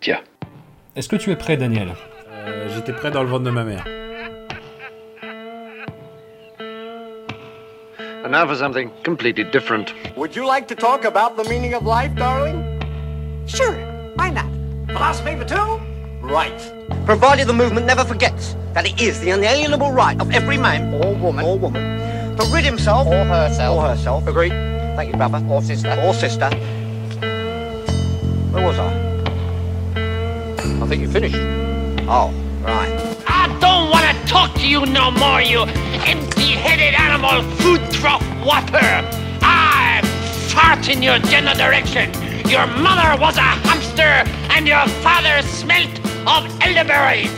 [0.00, 0.20] Tiens.
[0.96, 1.88] Est-ce que tu es prêt, Daniel?
[2.30, 3.84] Euh, J'étais prêt dans le ventre de ma mère.
[8.24, 9.92] And now for something completely different.
[10.16, 12.62] Would you like to talk about the meaning of life, darling?
[13.46, 13.74] Sure,
[14.16, 14.46] why not?
[14.86, 15.80] Philosophy for two?
[16.22, 16.72] Right.
[17.04, 21.14] Provided the movement never forgets that it is the unalienable right of every man or
[21.14, 21.82] woman or woman
[22.36, 24.26] to rid himself or herself or herself.
[24.28, 24.52] Agreed.
[24.96, 26.48] Thank you, brother or sister or sister.
[28.52, 29.01] Where was I?
[30.82, 31.36] I think you finished.
[32.08, 32.90] Oh, right.
[33.28, 35.62] I don't want to talk to you no more, you
[36.10, 38.90] empty-headed animal food trough whopper.
[39.42, 40.00] I
[40.48, 42.10] fart in your general direction.
[42.50, 47.30] Your mother was a hamster and your father smelt of elderberries.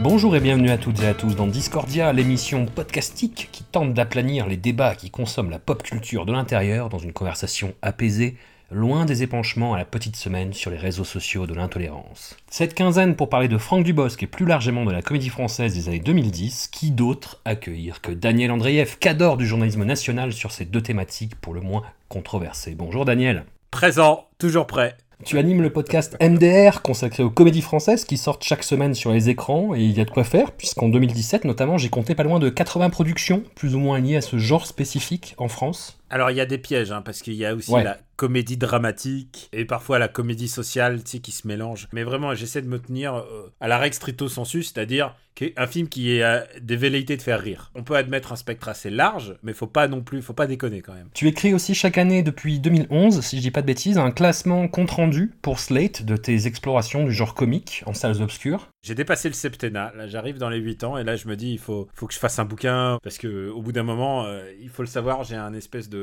[0.00, 4.46] Bonjour et bienvenue à toutes et à tous dans Discordia, l'émission podcastique qui tente d'aplanir
[4.46, 8.36] les débats qui consomment la pop culture de l'intérieur dans une conversation apaisée,
[8.70, 12.36] loin des épanchements à la petite semaine sur les réseaux sociaux de l'intolérance.
[12.50, 15.88] Cette quinzaine pour parler de Franck Dubosc et plus largement de la comédie française des
[15.88, 20.82] années 2010, qui d'autre accueillir que Daniel Andreev, cadre du journalisme national sur ces deux
[20.82, 22.74] thématiques pour le moins controversées.
[22.74, 23.44] Bonjour Daniel.
[23.70, 24.96] Présent, toujours prêt.
[25.24, 29.30] Tu animes le podcast MDR consacré aux comédies françaises qui sortent chaque semaine sur les
[29.30, 32.38] écrans et il y a de quoi faire puisqu'en 2017 notamment j'ai compté pas loin
[32.38, 35.98] de 80 productions plus ou moins liées à ce genre spécifique en France.
[36.10, 37.82] Alors il y a des pièges, hein, parce qu'il y a aussi Ouais.
[37.84, 41.86] la comédie dramatique et parfois la comédie sociale, tu sais, qui se mélange.
[41.92, 45.86] Mais vraiment, j'essaie de me tenir euh, à la règle stricto sensu, c'est-à-dire qu'un film
[45.88, 47.70] qui a des velléités de faire rire.
[47.74, 50.80] On peut admettre un spectre assez large, mais faut pas non plus, faut pas déconner
[50.80, 51.10] quand même.
[51.12, 54.66] Tu écris aussi chaque année depuis 2011, si je dis pas de bêtises, un classement
[54.66, 58.70] compte rendu pour Slate de tes explorations du genre comique en salles obscures.
[58.82, 61.50] J'ai dépassé le septennat, là j'arrive dans les 8 ans et là je me dis
[61.52, 64.42] il faut, faut que je fasse un bouquin parce que au bout d'un moment, euh,
[64.62, 65.95] il faut le savoir, j'ai un espèce de,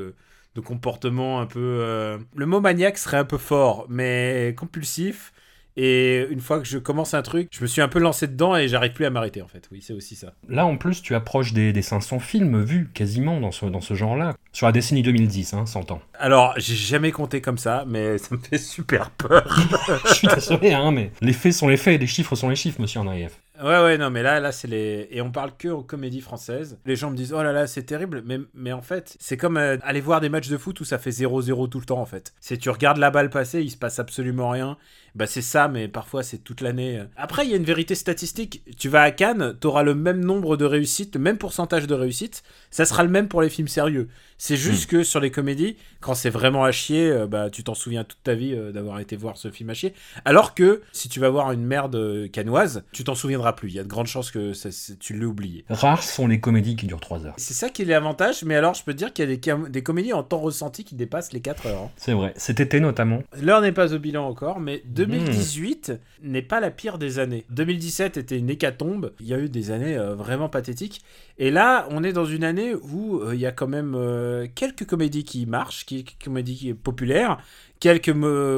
[0.55, 1.59] de comportement un peu...
[1.81, 5.33] euh, Le mot maniaque serait un peu fort, mais compulsif.
[5.75, 8.55] Et une fois que je commence un truc, je me suis un peu lancé dedans
[8.55, 9.67] et j'arrive plus à m'arrêter en fait.
[9.71, 10.33] Oui, c'est aussi ça.
[10.47, 13.95] Là en plus tu approches des, des 500 films vus quasiment dans ce, dans ce
[13.95, 16.01] genre-là, sur la décennie 2010, hein, 100 ans.
[16.19, 19.65] Alors, j'ai jamais compté comme ça, mais ça me fait super peur.
[20.05, 22.79] je suis désolé hein, mais les faits sont les faits, les chiffres sont les chiffres
[22.79, 23.31] monsieur Andreev.
[23.61, 25.07] Ouais, ouais, non, mais là, là, c'est les.
[25.11, 26.79] Et on parle que aux comédies françaises.
[26.85, 28.23] Les gens me disent, oh là là, c'est terrible.
[28.25, 30.97] Mais, mais en fait, c'est comme euh, aller voir des matchs de foot où ça
[30.97, 32.33] fait 0-0 tout le temps, en fait.
[32.39, 34.75] C'est tu regardes la balle passer, il se passe absolument rien.
[35.13, 37.03] Bah, c'est ça, mais parfois, c'est toute l'année.
[37.15, 38.63] Après, il y a une vérité statistique.
[38.79, 42.41] Tu vas à Cannes, t'auras le même nombre de réussites, le même pourcentage de réussites.
[42.71, 44.09] Ça sera le même pour les films sérieux.
[44.37, 47.75] C'est juste que sur les comédies, quand c'est vraiment à chier, euh, bah, tu t'en
[47.75, 49.93] souviens toute ta vie euh, d'avoir été voir ce film à chier.
[50.25, 53.67] Alors que si tu vas voir une merde euh, canoise, tu t'en souviendras plus.
[53.67, 55.65] Il y a de grandes chances que ça- tu l'aies oublié.
[55.69, 57.33] Rares sont les comédies qui durent 3 heures.
[57.35, 59.83] C'est ça qui est l'avantage, mais alors je peux te dire qu'il y a des,
[59.83, 61.81] comédies en temps ressenti qui dépassent les 4 heures.
[61.83, 61.91] hein.
[61.97, 63.21] C'est vrai, cet été notamment.
[63.41, 67.43] L'heure n'est pas au bilan encore, mais 2018 n'est pas la pire des années.
[67.49, 71.01] 2017 était une hécatombe, il y a eu des années euh, vraiment pathétiques.
[71.37, 74.47] Et là, on est dans une année où euh, il y a quand même euh,
[74.53, 77.39] quelques comédies qui marchent, qui- quelques comédies qui- populaires,
[77.79, 78.13] quelques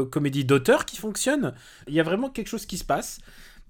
[0.10, 1.54] comédies d'auteurs qui fonctionnent.
[1.88, 3.20] Il y a vraiment quelque chose qui se passe.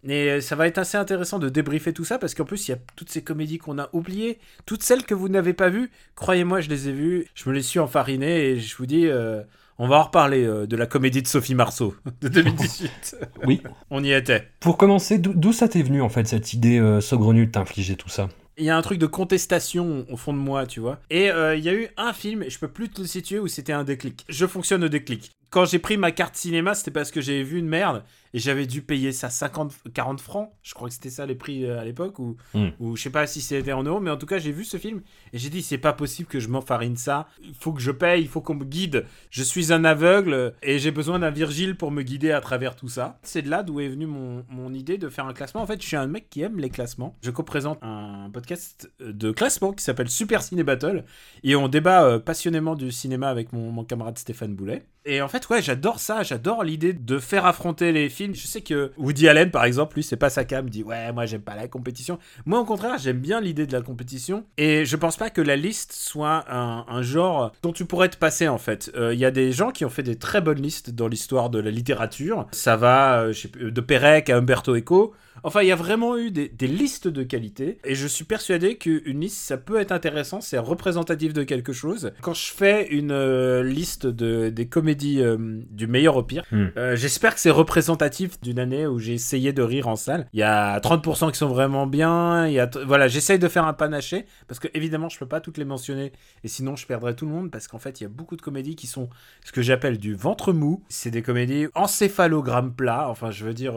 [0.08, 2.72] Et euh, ça va être assez intéressant de débriefer tout ça parce qu'en plus il
[2.72, 5.90] y a toutes ces comédies qu'on a oubliées, toutes celles que vous n'avez pas vues.
[6.16, 9.42] Croyez-moi, je les ai vues, je me les suis enfarinées et je vous dis, euh,
[9.80, 13.18] on va en reparler euh, de la comédie de Sophie Marceau de 2018.
[13.46, 13.62] Oui.
[13.90, 14.48] on y était.
[14.60, 18.10] Pour commencer, d'où ça t'est venu en fait cette idée euh, saugrenue de t'infliger tout
[18.10, 18.30] ça?
[18.58, 21.02] Il y a un truc de contestation au fond de moi, tu vois.
[21.10, 23.50] Et il y a eu un film, et je peux plus te le situer, où
[23.50, 24.24] c'était un déclic.
[24.30, 25.32] Je fonctionne au déclic.
[25.50, 28.04] Quand j'ai pris ma carte cinéma, c'était parce que j'avais vu une merde
[28.36, 30.52] et j'avais dû payer ça 50, 40 francs.
[30.62, 32.68] Je crois que c'était ça les prix euh, à l'époque, ou, Hmm.
[32.82, 34.76] ou je sais pas si c'était en euros, mais en tout cas, j'ai vu ce
[34.76, 35.02] film
[35.32, 37.30] et j'ai dit, c'est pas possible que je m'enfarine ça.
[37.42, 39.06] Il faut que je paye, il faut qu'on me guide.
[39.30, 42.90] Je suis un aveugle et j'ai besoin d'un Virgile pour me guider à travers tout
[42.90, 43.20] ça.
[43.24, 45.62] C'est de là d'où est venue mon, mon idée de faire un classement.
[45.62, 47.16] En fait, je suis un mec qui aime les classements.
[47.22, 51.06] Je co-présente un podcast de classement qui s'appelle Super Ciné Battle
[51.44, 54.84] et on débat euh, passionnément du cinéma avec mon, mon camarade Stéphane Boulet.
[55.08, 58.25] Et en fait, ouais, j'adore ça, j'adore l'idée de faire affronter les films.
[58.34, 61.26] Je sais que Woody Allen, par exemple, lui, c'est pas sa cam, dit ouais, moi
[61.26, 62.20] j'aime pas la compétition.
[62.46, 64.46] Moi, au contraire, j'aime bien l'idée de la compétition.
[64.58, 68.48] Et je pense pas que la liste soit un, genre dont tu pourrais te passer,
[68.48, 68.92] en fait.
[68.96, 71.50] Euh, Il y a des gens qui ont fait des très bonnes listes dans l'histoire
[71.50, 72.48] de la littérature.
[72.52, 75.14] Ça va euh, plus, de Pérec à Umberto Eco.
[75.46, 77.78] Enfin, il y a vraiment eu des, des listes de qualité.
[77.86, 82.12] Et je suis persuadé qu'une liste, ça peut être intéressant, c'est représentatif de quelque chose.
[82.22, 85.38] Quand je fais une euh, liste de, des comédies euh,
[85.70, 86.68] du meilleur au pire, Hmm.
[86.78, 90.28] euh, j'espère que c'est représentatif d'une année où j'ai essayé de rire en salle.
[90.34, 92.48] Il y a 30% qui sont vraiment bien.
[92.48, 95.42] Il y a voilà, j'essaye de faire un panaché parce que évidemment je peux pas
[95.42, 96.12] toutes les mentionner
[96.44, 98.42] et sinon je perdrais tout le monde parce qu'en fait il y a beaucoup de
[98.42, 99.10] comédies qui sont
[99.44, 100.84] ce que j'appelle du ventre mou.
[100.90, 103.10] C'est des comédies encéphalogramme plat.
[103.10, 103.76] Enfin, je veux dire,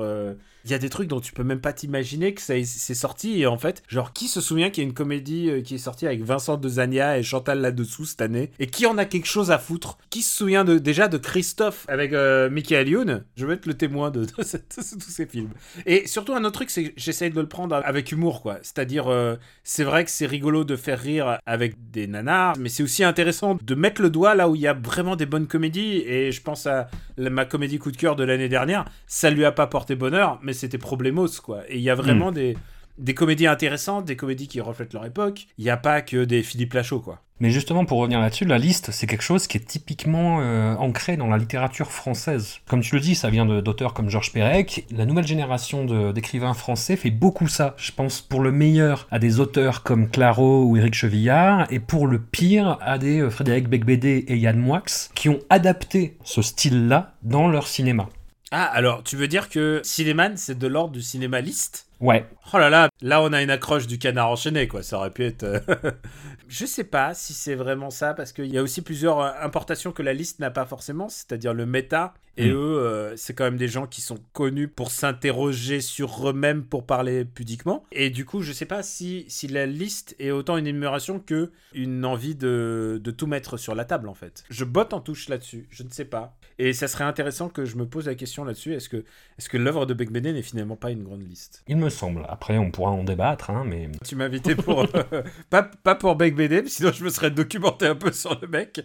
[0.65, 2.65] il y a des trucs dont tu peux même pas t'imaginer que c'est
[2.95, 3.41] sorti.
[3.41, 5.79] Et en fait, genre, qui se souvient qu'il y a une comédie euh, qui est
[5.79, 9.51] sortie avec Vincent Dezania et Chantal là-dessous cette année Et qui en a quelque chose
[9.51, 9.99] à foutre?
[10.11, 14.11] Qui se souvient déjà de Christophe avec euh, Michael Youn Je veux être le témoin
[14.11, 15.51] de, tous ces films.
[15.87, 18.59] Et surtout, un autre truc, c'est que j'essaye de le prendre avec humour, quoi.
[18.63, 22.83] C'est-à-dire, euh, c'est vrai que c'est rigolo de faire rire avec des nanars, mais c'est
[22.83, 26.03] aussi intéressant de mettre le doigt là où il y a vraiment des bonnes comédies.
[26.07, 28.85] Et je pense à ma comédie coup de cœur de l'année dernière.
[29.07, 31.61] Ça lui a pas porté bonheur, mais c'était Problemos, quoi.
[31.69, 32.57] Et il y a vraiment des,
[32.97, 35.47] des comédies intéressantes, des comédies qui reflètent leur époque.
[35.59, 37.21] Il n'y a pas que des Philippe Lachaud, quoi.
[37.39, 41.19] Mais justement, pour revenir là-dessus, la liste, c'est quelque chose qui est typiquement euh, ancré
[41.19, 42.61] dans la littérature française.
[42.67, 44.87] Comme tu le dis, ça vient d'auteurs comme Georges Perec.
[44.91, 47.75] La nouvelle génération d'écrivains français fait beaucoup ça.
[47.77, 52.07] Je pense pour le meilleur à des auteurs comme Claro ou Éric Chevillard, et pour
[52.07, 54.83] le pire à des euh, Frédéric Becbédé et Yann Moix,
[55.15, 58.09] qui ont adapté ce style-là dans leur cinéma.
[58.51, 62.25] Ah, alors, tu veux dire que Cinéman, c'est de l'ordre du cinéma liste Ouais,
[62.55, 64.83] Oh là là, là on a une accroche du canard enchaîné, quoi.
[64.83, 65.43] Ça aurait pu être.
[65.43, 65.61] euh,
[66.49, 69.93] je sais pas si c'est vraiment ça, parce qu'il y a aussi plusieurs euh, importations
[69.93, 72.15] que la liste n'a pas forcément, c'est-à-dire le méta.
[72.39, 72.55] Et Mm.
[72.55, 76.87] eux, euh, c'est quand même des gens qui sont connus pour s'interroger sur eux-mêmes pour
[76.87, 77.85] parler pudiquement.
[77.93, 81.51] Et du coup, je sais pas si, si la liste est autant une énumération que
[81.75, 84.45] une envie de, de tout mettre sur la table, en fait.
[84.51, 86.37] Je botte en touche là-dessus, je ne sais pas.
[86.61, 88.99] Et ça serait intéressant que je me pose la question là-dessus est-ce que,
[89.39, 91.63] est-ce que l'œuvre de Beck n'est finalement pas une grande liste?
[91.69, 92.25] Il me semble.
[92.29, 94.81] Après, on pourra en débattre, hein, mais Tu m'as invité pour.
[94.95, 96.35] euh, pas, pas pour Beck
[96.69, 98.81] sinon je me serais documenté un peu sur le mec.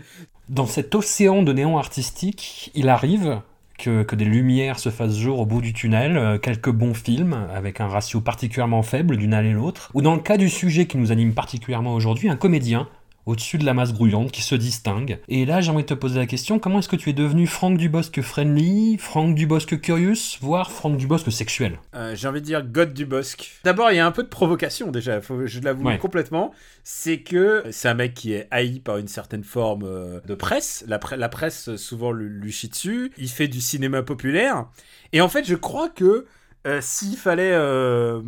[0.50, 3.42] Dans cet océan de néant artistique, il arrive
[3.84, 7.82] que, des lumières se fassent jour au bout du tunnel, euh, quelques bons films, avec
[7.82, 11.12] un ratio particulièrement faible d'une et l'autre, ou dans le cas du sujet qui nous
[11.12, 12.88] anime particulièrement aujourd'hui, un comédien
[13.26, 15.20] au-dessus de la masse grouillante qui se distingue.
[15.30, 17.48] Et là, j'ai envie de te poser la question, comment est-ce que tu es devenu
[17.48, 21.80] Franck Dubosc friendly, Franck Dubosc curious, voire Franck Dubosc sexuel?
[21.96, 23.60] Euh, J'ai envie de dire God du Bosque.
[23.64, 25.98] D'abord, il y a un peu de provocation déjà, faut, je l'avoue Ouais.
[25.98, 26.54] complètement.
[26.84, 30.84] C'est que c'est un mec qui est haï par une certaine forme euh, de presse.
[30.88, 33.12] La, pre- la presse, souvent, lui, lui chie dessus.
[33.18, 34.66] Il fait du cinéma populaire.
[35.14, 36.26] Et en fait, je crois que
[36.68, 38.22] euh, s'il fallait, euh,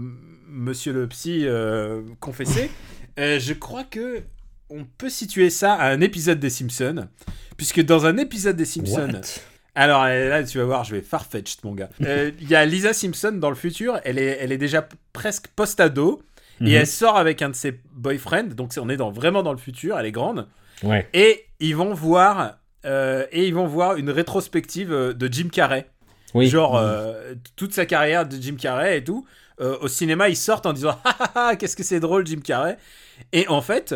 [0.48, 1.46] monsieur le psy,
[2.20, 2.70] confesser,
[3.20, 4.24] euh, je crois que
[4.70, 7.08] on peut situer ça à un épisode des Simpsons.
[7.58, 9.22] Puisque dans un épisode des Simpsons, What?
[9.76, 11.90] alors euh, là, tu vas voir, je vais farfetched, mon gars.
[12.02, 15.48] Euh, Il y a Lisa Simpson dans le futur, elle est, elle est déjà presque
[15.56, 16.22] post-ado,
[16.62, 16.68] Mhm.
[16.68, 19.58] et elle sort avec un de ses boyfriends, donc on est dans, vraiment dans le
[19.58, 20.48] futur, elle est grande,
[20.84, 21.08] Ouais.
[21.14, 25.86] et ils vont voir, euh, et ils vont voir une rétrospective euh, de Jim Carrey.
[26.34, 26.48] Oui.
[26.48, 29.26] Genre, euh, toute sa carrière de Jim Carrey et tout.
[29.60, 32.78] Au cinéma, ils sortent en disant Ah ah ah, qu'est-ce que c'est drôle, Jim Carrey.
[33.32, 33.96] Et en fait,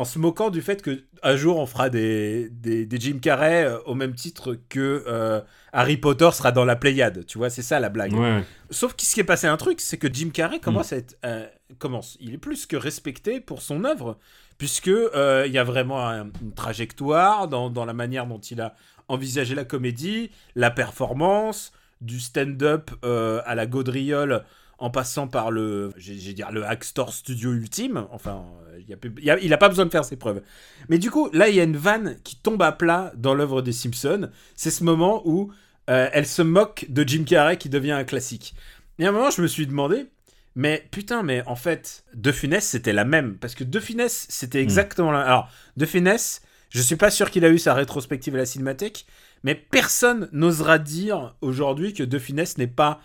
[0.00, 3.64] en se moquant du fait que un jour on fera des, des, des Jim Carrey
[3.64, 5.40] euh, au même titre que euh,
[5.72, 7.26] Harry Potter sera dans la Pléiade.
[7.26, 8.14] Tu vois, c'est ça la blague.
[8.14, 8.42] Ouais.
[8.70, 11.46] Sauf qu'il s'est passé un truc, c'est que Jim Carrey commence à être, euh,
[11.78, 14.16] commence, il est plus que respecté pour son œuvre,
[14.56, 18.74] puisque il y a vraiment un- une trajectoire dans, dans la manière dont il a
[19.08, 24.44] envisagé la comédie, la performance, du stand-up à la gaudriole,
[24.80, 28.06] en passant par le, j'ai dire le Hackstore Studio ultime.
[28.10, 28.44] Enfin,
[28.88, 30.42] y a il y a- il a pas besoin de faire ses preuves.
[30.88, 33.62] Mais du coup, là, il y a une vanne qui tombe à plat dans l'œuvre
[33.62, 34.30] des Simpsons.
[34.56, 35.52] C'est ce moment où
[35.88, 38.54] euh, elle se moque de Jim Carrey qui devient un classique.
[38.98, 40.06] Et à un moment, je me suis demandé,
[40.54, 43.36] mais putain, mais en fait, De Funès, c'était la même.
[43.38, 47.44] Parce que De Funès, c'était exactement la Alors, De Funès, je suis pas sûr qu'il
[47.44, 49.06] a eu sa rétrospective à la Cinémathèque,
[49.42, 53.00] mais personne n'osera dire aujourd'hui que De Funès n'est pas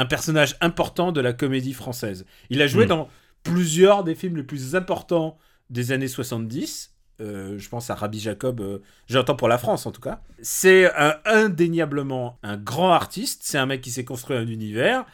[0.00, 2.24] un personnage important de la comédie française.
[2.48, 2.88] Il a joué Mm.
[2.88, 3.08] dans
[3.42, 5.36] plusieurs des films les plus importants
[5.68, 6.94] des années 70.
[7.20, 10.22] Euh, je pense à Rabbi Jacob, euh, j'entends pour la France en tout cas.
[10.40, 10.90] C'est
[11.26, 15.04] indéniablement un grand artiste, c'est un mec qui s'est construit un univers.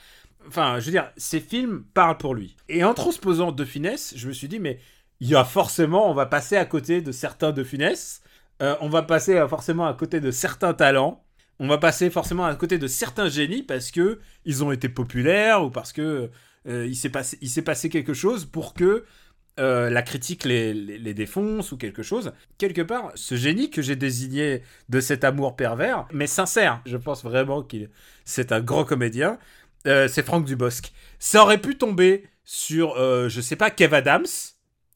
[0.47, 2.57] Enfin, je veux dire, ses films parlent pour lui.
[2.69, 4.78] Et en transposant De Funès, je me suis dit, mais
[5.19, 8.23] il y a forcément, on va passer à côté de certains De Funès,
[8.62, 11.25] euh, on va passer forcément à côté de certains talents,
[11.59, 15.65] on va passer forcément à côté de certains génies parce que ils ont été populaires
[15.65, 16.31] ou parce que
[16.69, 19.05] euh, il s'est passé, quelque chose pour que
[19.59, 22.33] euh, la critique les, défonce ou quelque chose.
[22.59, 27.23] Quelque part, ce génie que j'ai désigné de cet amour pervers, mais sincère, je pense
[27.23, 27.89] vraiment qu'il
[28.25, 29.39] c'est un grand comédien,
[29.87, 30.93] euh, c'est Franck Dubosc.
[31.19, 32.97] Ça aurait pu tomber sur,
[33.29, 34.27] je sais pas, Kev Adams.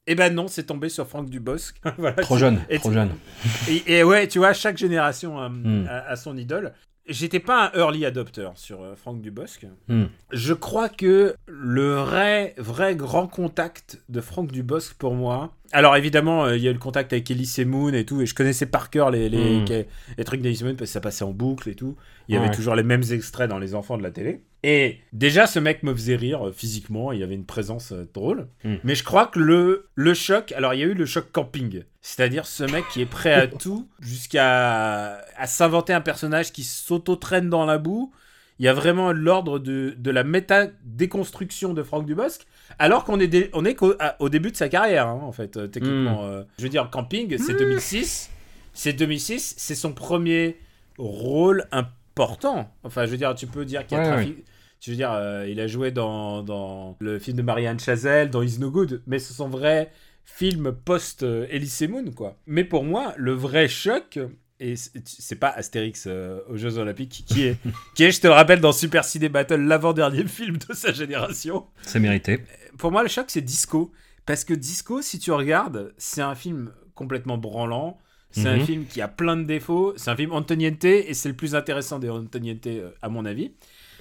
[0.07, 1.75] Eh ben non, c'est tombé sur Franck Dubosc.
[1.97, 3.11] voilà, Trop jeune, Et trop jeune.
[3.69, 5.85] et, et ouais, tu vois, chaque génération a, Hmm.
[5.87, 6.73] a- a son idole.
[7.07, 9.65] J'étais pas un early adopter sur euh, Franck Dubosc.
[9.87, 10.05] Hmm.
[10.31, 15.53] Je crois que le vrai, vrai grand contact de Franck Dubosc pour moi.
[15.73, 18.25] Alors évidemment, euh, il y a eu le contact avec Elise Moon et tout, et
[18.25, 19.65] je connaissais par cœur les, les, Hmm.
[19.69, 21.95] les- les trucs d'Elise Moon parce que ça passait en boucle et tout.
[22.27, 24.41] Il y avait toujours les mêmes extraits dans les enfants de la télé.
[24.63, 28.07] Et déjà, ce mec me faisait rire euh, physiquement, il y avait une présence euh,
[28.13, 28.47] drôle.
[28.63, 28.75] Hmm.
[28.83, 31.83] Mais je crois que le, le choc, alors il y a eu le choc camping.
[32.01, 37.49] C'est-à-dire ce mec qui est prêt à tout jusqu'à à s'inventer un personnage qui s'auto-traîne
[37.49, 38.11] dans la boue.
[38.59, 42.45] Il y a vraiment l'ordre de, de la méta-déconstruction de Franck Dubosc,
[42.79, 45.31] alors qu'on est, dé- on est qu'au à- au début de sa carrière, hein, en
[45.31, 46.25] fait, euh, techniquement.
[46.25, 48.29] Euh, je veux dire, Camping, c'est 2006.
[48.73, 50.57] C'est 2006, c'est son premier
[50.97, 52.71] rôle important.
[52.83, 54.37] Enfin, je veux dire, tu peux dire qu'il y a Ouais, trafic.
[54.79, 58.41] Je veux dire, euh, il a joué dans, dans le film de Marianne Chazelle, dans
[58.41, 59.91] Is No Good, mais ce sont vrais
[60.35, 62.37] films post-Elise Moon, quoi.
[62.47, 64.19] Mais pour moi, le vrai choc,
[64.59, 67.57] et c'est pas Astérix euh, aux Jeux Olympiques, qui est,
[67.95, 71.65] qui est, je te le rappelle, dans Super Ciné Battle, l'avant-dernier film de sa génération.
[71.81, 72.39] C'est mérité.
[72.77, 73.91] Pour moi, le choc, c'est Disco.
[74.25, 77.97] Parce que Disco, si tu regardes, c'est un film complètement branlant.
[78.33, 78.65] C'est un Mhm.
[78.65, 79.93] film qui a plein de défauts.
[79.97, 83.51] C'est un film Antoniente et c'est le plus intéressant des Antoniente, euh, à mon avis.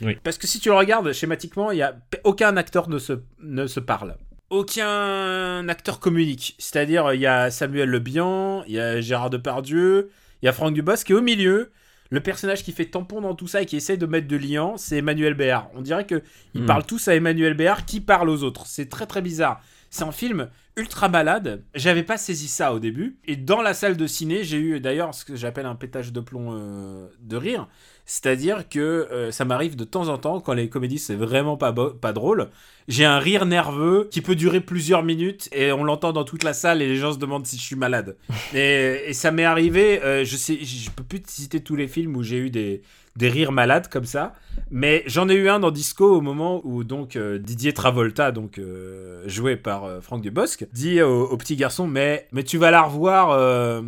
[0.02, 0.16] Oui.
[0.22, 3.66] Parce que si tu le regardes schématiquement, il y a aucun acteur ne se, ne
[3.66, 4.16] se parle.
[4.50, 6.56] Aucun acteur communique.
[6.58, 10.10] C'est-à-dire, il y a Samuel Le Bihan, il y a Gérard Depardieu,
[10.42, 11.70] il y a Franck Dubosc et au milieu,
[12.10, 14.76] le personnage qui fait tampon dans tout ça et qui essaye de mettre de liant,
[14.76, 15.70] c'est Emmanuel Béard.
[15.74, 16.22] On dirait que
[16.54, 16.66] ils Hmm.
[16.66, 18.66] parlent tous à Emmanuel Béard qui parle aux autres.
[18.66, 19.62] C'est très très bizarre.
[19.90, 21.62] C'est un film ultra malade.
[21.74, 23.18] J'avais pas saisi ça au début.
[23.26, 26.20] Et dans la salle de ciné, j'ai eu d'ailleurs ce que j'appelle un pétage de
[26.20, 27.68] plomb euh, de rire.
[28.10, 31.72] C'est-à-dire que euh, ça m'arrive de temps en temps, quand les comédies c'est vraiment pas,
[31.72, 32.48] pas drôle,
[32.88, 36.52] j'ai un rire nerveux qui peut durer plusieurs minutes et on l'entend dans toute la
[36.52, 38.16] salle et les gens se demandent si je suis malade.
[38.52, 41.86] et, et ça m'est arrivé, euh, je sais, je peux plus te citer tous les
[41.86, 42.82] films où j'ai eu des,
[43.14, 44.34] des rires malades comme ça,
[44.72, 48.58] mais j'en ai eu un dans Disco au moment où donc euh, Didier Travolta, donc
[48.58, 52.72] euh, joué par euh, Franck Dubosc, dit au, au petit garçon mais mais tu vas
[52.72, 53.82] la revoir.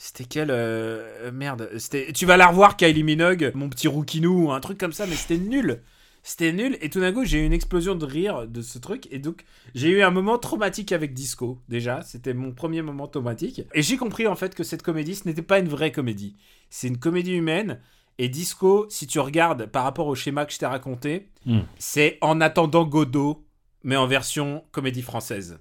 [0.00, 1.70] Euh, c'était quelle euh, merde.
[1.78, 5.06] C'était tu vas la revoir Kylie Minogue, mon petit rouquinou ou un truc comme ça,
[5.06, 5.82] mais c'était nul.
[6.22, 9.08] C'était nul et tout d'un coup j'ai eu une explosion de rire de ce truc
[9.10, 12.02] et donc j'ai eu un moment traumatique avec Disco déjà.
[12.02, 13.62] C'était mon premier moment traumatique.
[13.72, 16.36] Et j'ai compris en fait que cette comédie ce n'était pas une vraie comédie.
[16.68, 17.80] C'est une comédie humaine
[18.18, 21.60] et Disco si tu regardes par rapport au schéma que je t'ai raconté Hmm.
[21.78, 23.46] c'est en attendant Godot
[23.82, 25.58] mais en version comédie française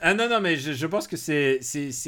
[0.00, 1.60] ah non, non, mais je, je pense que c'est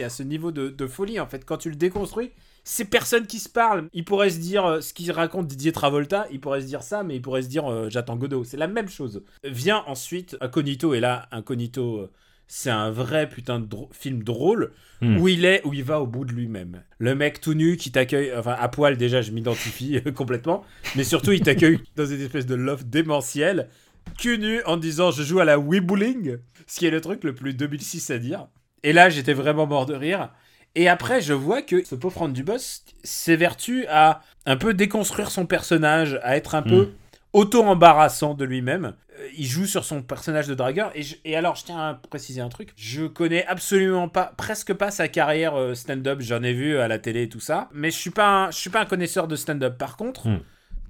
[0.02, 1.44] à ce niveau de, de folie, en fait.
[1.44, 2.30] Quand tu le déconstruis,
[2.64, 3.88] c'est personne qui se parle.
[3.94, 7.02] Il pourrait se dire euh, ce qu'il raconte Didier Travolta, il pourrait se dire ça,
[7.02, 8.44] mais il pourrait se dire euh, j'attends Godot.
[8.44, 9.22] C'est la même chose.
[9.42, 12.10] Vient ensuite Incognito, et là, Incognito, euh,
[12.46, 15.18] c'est un vrai putain de film drôle Hmm.
[15.18, 16.82] où il est, où il va au bout de lui-même.
[16.98, 20.64] Le mec tout nu qui t'accueille, enfin à poil déjà, je m'identifie complètement,
[20.96, 23.68] mais surtout il t'accueille dans une espèce de loft démentiel,
[24.16, 27.34] cul nu en disant je joue à la Weebulling, ce qui est le truc le
[27.34, 28.46] plus 2006 à dire.
[28.82, 30.30] Et là j'étais vraiment mort de rire.
[30.74, 35.44] Et après, je vois que ce pauvre Franck Dubosc s'évertue à un peu déconstruire son
[35.46, 36.92] personnage, à être un peu Mm.
[37.32, 38.84] auto-embarrassant de lui-même.
[39.18, 40.92] Euh, Il joue sur son personnage de dragueur.
[40.94, 42.70] Et, je- et alors, je tiens à préciser un truc.
[42.76, 46.20] Je connais absolument pas, presque pas sa carrière euh, stand-up.
[46.20, 47.68] J'en ai vu à la télé et tout ça.
[47.72, 49.76] Mais je suis pas un, je suis pas un connaisseur de stand-up.
[49.78, 50.40] Par contre, Mm.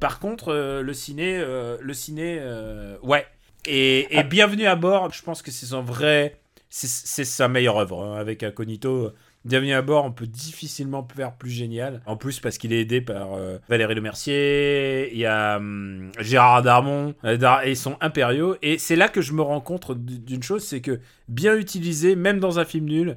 [0.00, 3.26] Par contre, euh, le ciné, euh, le ciné, euh, ouais.
[3.67, 6.40] Et, Bienvenue à bord, je pense que c'est son vrai,
[6.71, 9.12] c'est- sa meilleure œuvre hein, avec Incognito.
[9.45, 12.02] Bienvenue à bord, on peut difficilement faire plus génial.
[12.07, 16.62] En plus, parce qu'il est aidé par euh, Valérie Lemercier, il y a hum, Gérard
[16.62, 18.57] Darmon, euh, et sont impériaux.
[18.62, 22.40] Et c'est là que je me rends compte d'une chose, c'est que bien utilisé, même
[22.40, 23.17] dans un film nul,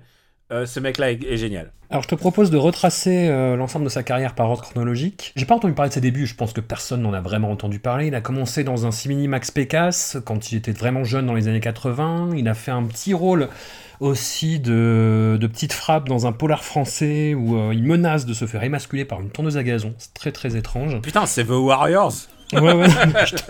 [0.51, 1.71] euh, ce mec-là est, est génial.
[1.91, 5.33] Alors je te propose de retracer euh, l'ensemble de sa carrière par ordre chronologique.
[5.35, 7.79] J'ai pas entendu parler de ses débuts, je pense que personne n'en a vraiment entendu
[7.79, 8.07] parler.
[8.07, 11.49] Il a commencé dans un simili Max Pécasse quand il était vraiment jeune dans les
[11.49, 12.29] années 80.
[12.37, 13.49] Il a fait un petit rôle
[13.99, 18.45] aussi de, de petite frappe dans un polar français où euh, il menace de se
[18.45, 19.93] faire émasculer par une tondeuse à gazon.
[19.97, 21.01] C'est très très étrange.
[21.01, 22.13] Putain, c'est The Warriors
[22.53, 22.87] Ouais, ouais,
[23.25, 23.41] je, te,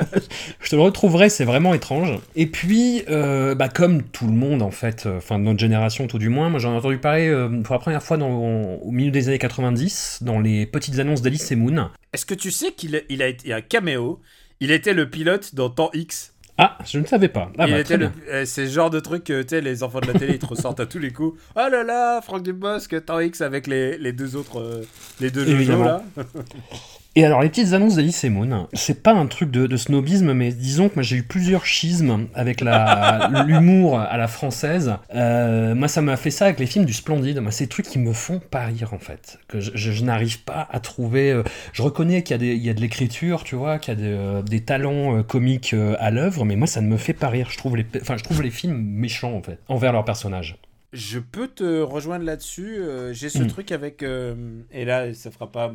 [0.62, 2.20] je te le retrouverai, c'est vraiment étrange.
[2.36, 6.08] Et puis, euh, bah, comme tout le monde, en fait, euh, enfin, de notre génération
[6.08, 8.92] tout du moins, moi j'en ai entendu parler euh, pour la première fois dans, au
[8.92, 11.90] milieu des années 90, dans les petites annonces d'Alice et Moon.
[12.14, 14.20] Est-ce que tu sais qu'il a, il a été un caméo
[14.60, 16.34] Il était le pilote dans Temps X.
[16.58, 17.50] Ah, je ne savais pas.
[17.58, 20.08] Ah, bah, le- euh, c'est le genre de truc que tu sais, les enfants de
[20.08, 21.40] la télé ils te ressortent à tous les coups.
[21.56, 24.84] Oh là là, Franck Dubosc, Temps X avec les, les deux autres,
[25.20, 26.04] les deux là.
[27.18, 30.32] Et alors, les petites annonces d'Alice et Moon, c'est pas un truc de, de snobisme,
[30.32, 32.62] mais disons que moi j'ai eu plusieurs schismes avec
[33.46, 34.94] l'humour à la française.
[35.14, 37.40] Euh, moi, ça m'a fait ça avec les films du Splendide.
[37.42, 39.40] Moi, c'est des trucs qui me font pas rire en fait.
[39.50, 41.32] Que je, je- je n'arrive pas à trouver.
[41.34, 44.08] euh, je reconnais qu'il y, a y de l'écriture, tu vois, qu'il y a des,
[44.14, 47.50] euh, des talents comiques à l'œuvre, mais moi, ça ne me fait pas rire.
[47.52, 50.58] Je trouve les, enfin, je trouve les films méchants en fait, envers leurs personnages.
[50.94, 52.76] Je peux te rejoindre là-dessus.
[52.78, 53.48] euh, J'ai ce Mm.
[53.48, 54.02] truc avec.
[54.02, 54.34] euh,
[54.72, 55.74] et là, ça fera pas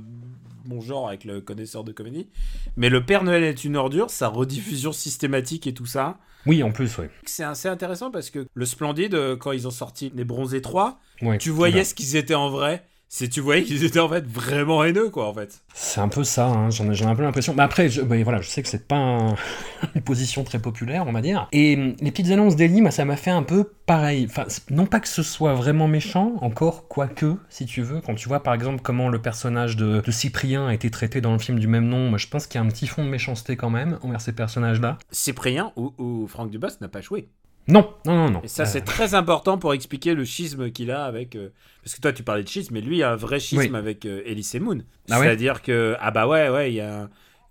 [0.69, 2.29] mon genre avec le connaisseur de comédie.
[2.77, 6.19] Mais Le Père Noël est une ordure, sa rediffusion systématique et tout ça.
[6.47, 7.07] Oui, en plus, oui.
[7.25, 11.01] C'est assez intéressant parce que le Splendide, euh, quand ils ont sorti Les Bronzés 3,
[11.23, 12.87] Ouais, tu voyais ce qu'ils étaient en vrai.
[13.09, 15.61] C'est tu voyais qu'ils étaient en fait vraiment haineux, quoi, en fait.
[15.73, 17.55] C'est un peu ça, hein, j'en ai, j'en ai un peu l'impression.
[17.55, 19.37] Mais après, je, voilà, je sais que c'est pas un-
[19.95, 21.47] une position très populaire, on va dire.
[21.53, 24.27] Et hum, les petites annonces d'Eli, moi, ça m'a fait un peu pareil.
[24.29, 28.01] Enfin, non pas que ce soit vraiment méchant, encore, quoique, si tu veux.
[28.01, 31.33] Quand tu vois, par exemple, comment le personnage de, de Cyprien a été traité dans
[31.33, 33.09] le film du même nom, moi, je pense qu'il y a un petit fond de
[33.11, 34.99] méchanceté quand même envers ces personnages-là.
[35.13, 37.29] Cyprien ou, ou Franck Dubos n'a pas joué.
[37.69, 38.41] Non, non, non, non.
[38.43, 41.35] Et ça, c'est très important pour expliquer le schisme qu'il a avec.
[41.35, 41.49] euh,
[41.83, 43.77] Parce que toi, tu parlais de schisme, mais lui, il a un vrai schisme Oui.
[43.79, 44.79] avec euh, Elise Moon.
[45.11, 45.97] Ah ouais C'est-à-dire que.
[46.01, 47.03] Ah bah ouais, ouais, il y a.
[47.03, 47.11] un-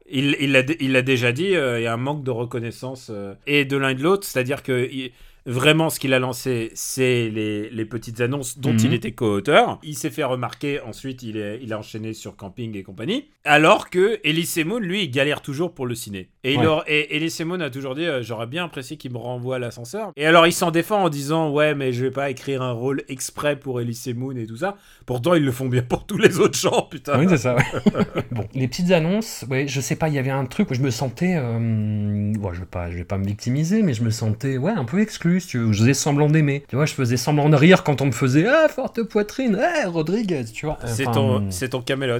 [0.10, 3.12] Il il l'a il déjà dit, euh, il y a un manque de reconnaissance
[3.48, 4.26] et de l'un et de l'autre.
[4.26, 5.12] C'est-à-dire que il-
[5.46, 8.80] vraiment, ce qu'il a lancé, c'est les, les petites annonces dont Mhm.
[8.86, 9.80] il était co-auteur.
[9.84, 13.26] Il s'est fait remarquer, ensuite, il, est, il a enchaîné sur Camping et compagnie.
[13.44, 16.30] Alors que Elise Moon, lui, il galère toujours pour le ciné.
[16.44, 16.66] Et, Ouais.
[16.88, 20.12] et Elise Moon a toujours dit euh, J'aurais bien apprécié qu'il me renvoie à l'ascenseur.
[20.16, 23.04] Et alors, il s'en défend en disant Ouais, mais je vais pas écrire un rôle
[23.08, 24.78] exprès pour Elise Moon et tout ça.
[25.06, 27.20] Pourtant, ils le font bien pour tous les autres gens, putain.
[27.20, 27.56] Oui, c'est ça.
[27.56, 27.64] ouais.
[28.32, 30.82] bon, les petites annonces, ouais, je sais pas, il y avait un truc où je
[30.82, 34.10] me sentais, euh, bon, je vais pas, je vais pas me victimiser, mais je me
[34.10, 35.74] sentais, ouais, un peu exclu, tu.
[35.74, 36.64] Je faisais semblant d'aimer.
[36.70, 39.86] Tu vois, je faisais semblant de rire quand on me faisait, ah, forte poitrine, eh,
[39.86, 40.78] Rodriguez, tu vois.
[40.86, 42.20] C'est ton, c'est ton Camelot.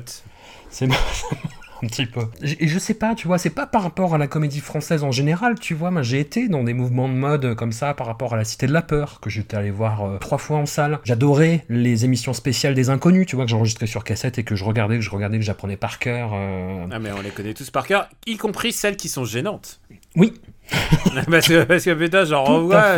[0.70, 0.88] c'est
[1.84, 2.22] un petit peu.
[2.42, 5.12] Et je sais pas, tu vois, c'est pas par rapport à la comédie française en
[5.12, 5.92] général, tu vois.
[5.92, 8.68] Moi, j'ai été dans des mouvements de mode comme ça par rapport à la Cité
[8.68, 11.00] de la Peur, que j'étais allé voir euh, trois fois en salle.
[11.04, 14.64] J'adorais les émissions spéciales des inconnus, tu vois, que j'enregistrais sur cassette et que je
[14.64, 16.32] regardais, que je regardais, que j'apprenais par cœur.
[16.34, 16.88] euh.
[16.92, 19.82] Ah, mais on les connaît tous par cœur, y compris celles qui sont gênantes.
[20.16, 20.34] Oui,
[21.30, 22.98] parce, que, parce que putain, j'en revois,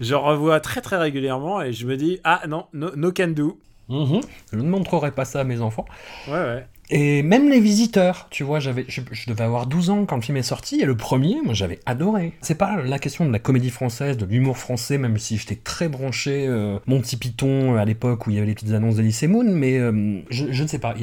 [0.00, 3.58] revois très très régulièrement et je me dis Ah non, no, no can do.
[3.88, 4.20] Mhm.
[4.52, 5.84] Je ne montrerai pas ça à mes enfants.
[6.28, 6.66] Ouais, ouais.
[6.90, 10.22] Et même les visiteurs, tu vois, j'avais, je, je devais avoir 12 ans quand le
[10.22, 12.32] film est sorti, et le premier, moi j'avais adoré.
[12.42, 15.88] C'est pas la question de la comédie française, de l'humour français, même si j'étais très
[15.88, 19.26] branché euh, Monty Python euh, à l'époque où il y avait les petites annonces d'Elysée
[19.26, 20.94] Moon, mais euh, je, je ne sais pas,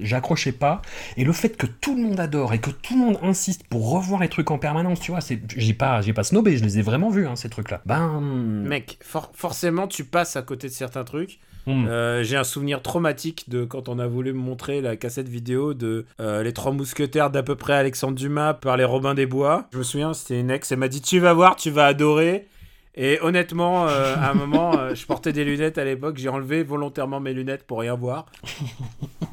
[0.00, 0.82] j'accrochais pas.
[1.16, 3.90] Et le fait que tout le monde adore et que tout le monde insiste pour
[3.90, 6.78] revoir les trucs en permanence, tu vois, c'est, j'ai pas, j'ai pas snobé, je les
[6.78, 7.82] ai vraiment vus, hein, ces trucs-là.
[7.86, 8.20] Ben.
[8.20, 11.38] Mec, for- forcément, tu passes à côté de certains trucs.
[11.66, 11.86] hmm.
[11.88, 15.74] Euh, J'ai un souvenir traumatique de quand on a voulu me montrer la cassette vidéo
[15.74, 19.68] de euh, Les Trois Mousquetaires d'à peu près Alexandre Dumas par les Robins des Bois.
[19.72, 22.48] Je me souviens, c'était une ex, elle m'a dit Tu vas voir, tu vas adorer.
[22.96, 26.62] Et honnêtement, euh, à un moment, euh, je portais des lunettes à l'époque, j'ai enlevé
[26.62, 28.26] volontairement mes lunettes pour rien voir.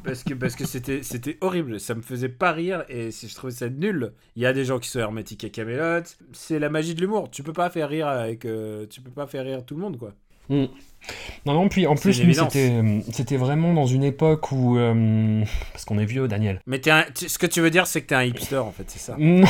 [0.04, 3.52] Parce que parce que c'était c'était horrible, ça me faisait pas rire et je trouvais
[3.52, 4.12] ça nul.
[4.34, 6.02] Il y a des gens qui sont hermétiques à Camelot,
[6.32, 7.30] c'est la magie de l'humour.
[7.30, 10.12] Tu peux pas faire rire avec tu peux pas faire rire tout le monde quoi.
[10.48, 10.66] Hmm.
[11.46, 14.78] Non, non, puis en plus, c'était, euh, c'était vraiment dans une époque où.
[14.78, 16.60] euh, parce qu'on est vieux, Daniel.
[16.66, 18.84] Mais un- tu- ce que tu veux dire, c'est que t'es un hipster en fait,
[18.86, 19.16] c'est ça.
[19.18, 19.44] Non,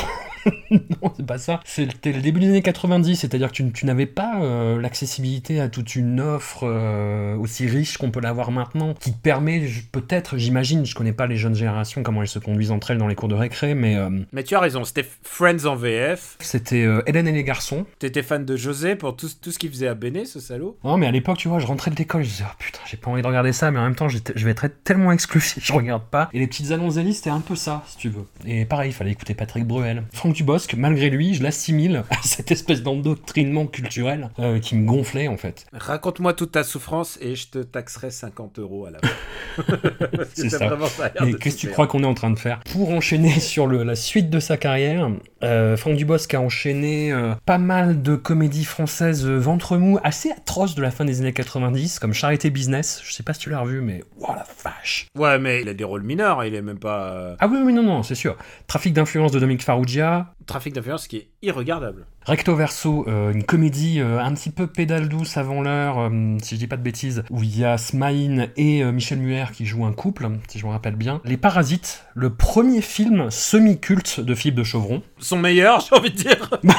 [0.71, 1.61] non c'est pas ça.
[1.65, 5.69] C'était le début des années 90, c'est-à-dire que tu, tu n'avais pas euh, l'accessibilité à
[5.69, 9.63] toute une offre euh, aussi riche qu'on peut l'avoir maintenant, qui permet,
[9.93, 13.09] peut-être, j'imagine, je connais pas les jeunes générations, comment elles se conduisent entre elles dans
[13.09, 13.97] les cours de récré, mais
[14.33, 16.37] Mais tu as raison, c'était Friends en VF.
[16.41, 17.85] c'était Hélène et les garçons.
[17.99, 20.77] T'étais fan de José pour tout, tout ce qu'il faisait à Béné, ce salaud.
[20.85, 22.97] Non, mais à l'époque, tu vois, je rentrais de l'école, je disais, oh putain, j'ai
[22.97, 25.59] pas envie de regarder ça, mais en même temps, je vais être tellement exclu si
[25.61, 26.29] je regarde pas.
[26.33, 28.27] Et les petites annonces d'Ellie, c'était un peu ça, si tu veux.
[28.47, 30.05] Et pareil, il fallait écouter Patrick Bruel.
[30.13, 35.27] Franck Dubosc, malgré lui, je l'assimile à cette espèce d'endoctrinement culturel euh, qui me gonflait,
[35.27, 35.67] en fait.
[35.73, 39.65] Raconte-moi toute ta souffrance et je te taxerai 50 euros à la fin.
[40.35, 40.69] C'est ça.
[40.69, 40.87] vraiment
[41.23, 42.61] Mais qu'est-ce que tu crois qu'on est en train de faire?
[42.71, 45.11] Pour enchaîner sur le- la suite de sa carrière,
[45.43, 50.77] euh, Franck Dubosc a enchaîné euh, pas mal de comédies françaises ventre mou assez atroces
[50.77, 53.01] de la fin des années 90, comme Charité Business.
[53.05, 55.75] Je sais pas si tu l'as revu, mais oh la vache Ouais, mais il a
[55.75, 57.13] des rôles mineurs, il est même pas.
[57.13, 58.37] euh, Ah oui, oui, non, non, c'est sûr.
[58.67, 60.35] Trafic d'influence de Dominique Farrugia.
[60.47, 62.07] trafic d'influence qui est irregardable.
[62.25, 66.55] Recto verso, euh, une comédie euh, un petit peu pédale douce avant l'heure, euh, si
[66.55, 69.87] je dis pas de bêtises, où il y a Smaïn et Michel Muller qui jouent
[69.87, 71.21] un couple, si je me rappelle bien.
[71.25, 75.03] Les Parasites, le premier film semi-culte de Philippe de Chauvron.
[75.19, 76.49] Son meilleur, j'ai envie de dire.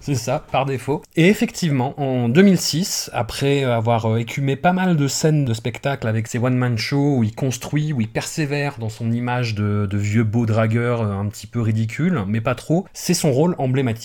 [0.00, 1.02] C'est ça, par défaut.
[1.16, 6.38] Et effectivement, en 2006, après avoir écumé pas mal de scènes de spectacle avec ses
[6.38, 10.46] one-man shows où il construit, où il persévère dans son image de, de vieux beau
[10.46, 13.97] dragueur un petit peu ridicule, mais pas trop, c'est son rôle emblématique,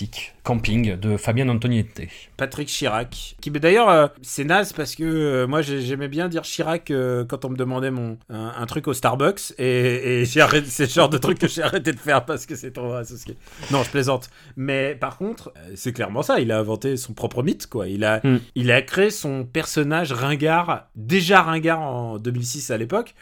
[0.43, 2.01] Camping, de Fabien Antoniette.
[2.37, 3.35] Patrick Chirac.
[3.41, 7.23] Qui, d'ailleurs, euh, c'est naze parce que euh, moi j'ai- j'aimais bien dire Chirac euh,
[7.25, 11.17] quand on me demandait mon, un, un truc au Starbucks et, c'est le genre de
[11.17, 13.37] truc que j'ai arrêté de faire parce que c'est trop associé.
[13.71, 14.29] Non, je plaisante.
[14.57, 16.39] Mais par contre, c'est clairement ça.
[16.39, 17.87] Il a inventé son propre mythe, quoi.
[17.87, 18.39] Il a, Mm.
[18.55, 23.15] il a créé son personnage ringard, déjà ringard en 2006 à l'époque.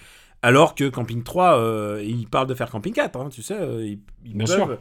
[0.44, 3.56] Alors que Camping 3, euh, il parle de faire Camping 4, hein, tu sais.
[3.80, 4.56] ils- ils Bien peuvent.
[4.56, 4.78] sûr.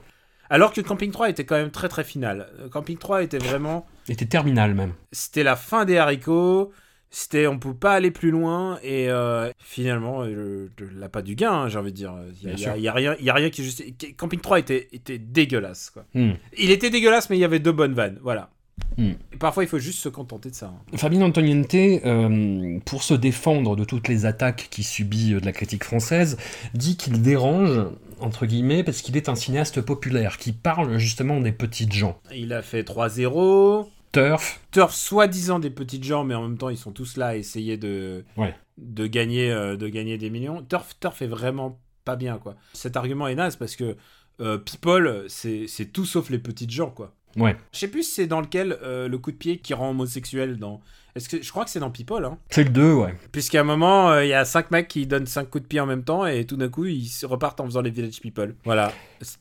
[0.50, 2.48] Alors que Camping 3 était quand même très très final.
[2.72, 4.92] Camping 3 était vraiment Était terminal même.
[5.12, 6.72] c'était la fin des haricots.
[7.12, 11.50] C'était, on peut pas aller plus loin et euh, finalement, euh, je- l'appât du gain,
[11.52, 12.14] hein, j'ai envie de dire.
[12.42, 13.94] Il y a, y y rien, il y a rien qui justifie.
[14.16, 15.90] Camping 3 était, était dégueulasse.
[15.90, 16.04] Quoi.
[16.14, 16.34] Hmm.
[16.56, 18.18] Il était dégueulasse, mais il y avait deux bonnes vannes.
[18.22, 18.50] Voilà.
[18.96, 19.12] Hmm.
[19.32, 20.66] Et parfois, il faut juste se contenter de ça.
[20.66, 20.96] hein.
[20.96, 25.52] Fabien Antoniente, euh, pour se défendre de toutes les attaques qu'il subit euh, de la
[25.52, 26.36] critique française,
[26.74, 27.80] dit qu'il dérange,
[28.20, 32.18] entre guillemets, parce qu'il est un cinéaste populaire, qui parle justement des petites gens.
[32.34, 33.86] Il a fait 3-0.
[34.12, 37.36] Turf, Turf, soi-disant des petites gens, mais en même temps, ils sont tous là à
[37.36, 38.54] essayer de, Ouais.
[38.76, 40.62] de, gagner, euh, de gagner des millions.
[40.68, 42.56] Turf, Turf est vraiment pas bien, quoi.
[42.72, 43.96] Cet argument est naze parce que
[44.40, 47.14] euh, People, c'est tout sauf les petites gens, quoi.
[47.36, 47.56] Ouais.
[47.72, 50.56] Je sais plus si c'est dans lequel euh, le coup de pied qui rend homosexuel
[50.58, 50.80] dans.
[51.16, 53.14] Est-ce que je crois que c'est dans People, hein C'est le 2, ouais.
[53.32, 55.80] Puisqu'à un moment, euh, il y a cinq mecs qui donnent cinq coups de pied
[55.80, 58.54] en même temps et tout d'un coup, ils se repartent en faisant les Village People.
[58.64, 58.92] Voilà.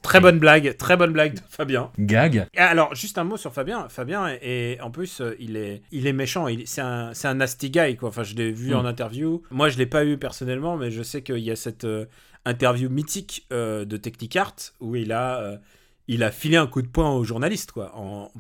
[0.02, 1.92] Très bonne blague, très bonne blague de Fabien.
[2.00, 2.48] Gag.
[2.58, 3.88] Alors, juste un mot sur Fabien.
[3.88, 6.48] Fabien, et en plus, euh, il est, il est méchant.
[6.48, 8.10] Il, c'est un, c'est un nasty guy, quoi.
[8.10, 8.78] Enfin, je l'ai vu Mm.
[8.78, 9.44] en interview.
[9.52, 12.06] Moi, je l'ai pas eu personnellement, mais je sais qu'il y a cette euh,
[12.46, 15.60] interview mythique euh, de Technicart où il a,
[16.10, 17.94] il a filé un coup de poing au journaliste, quoi,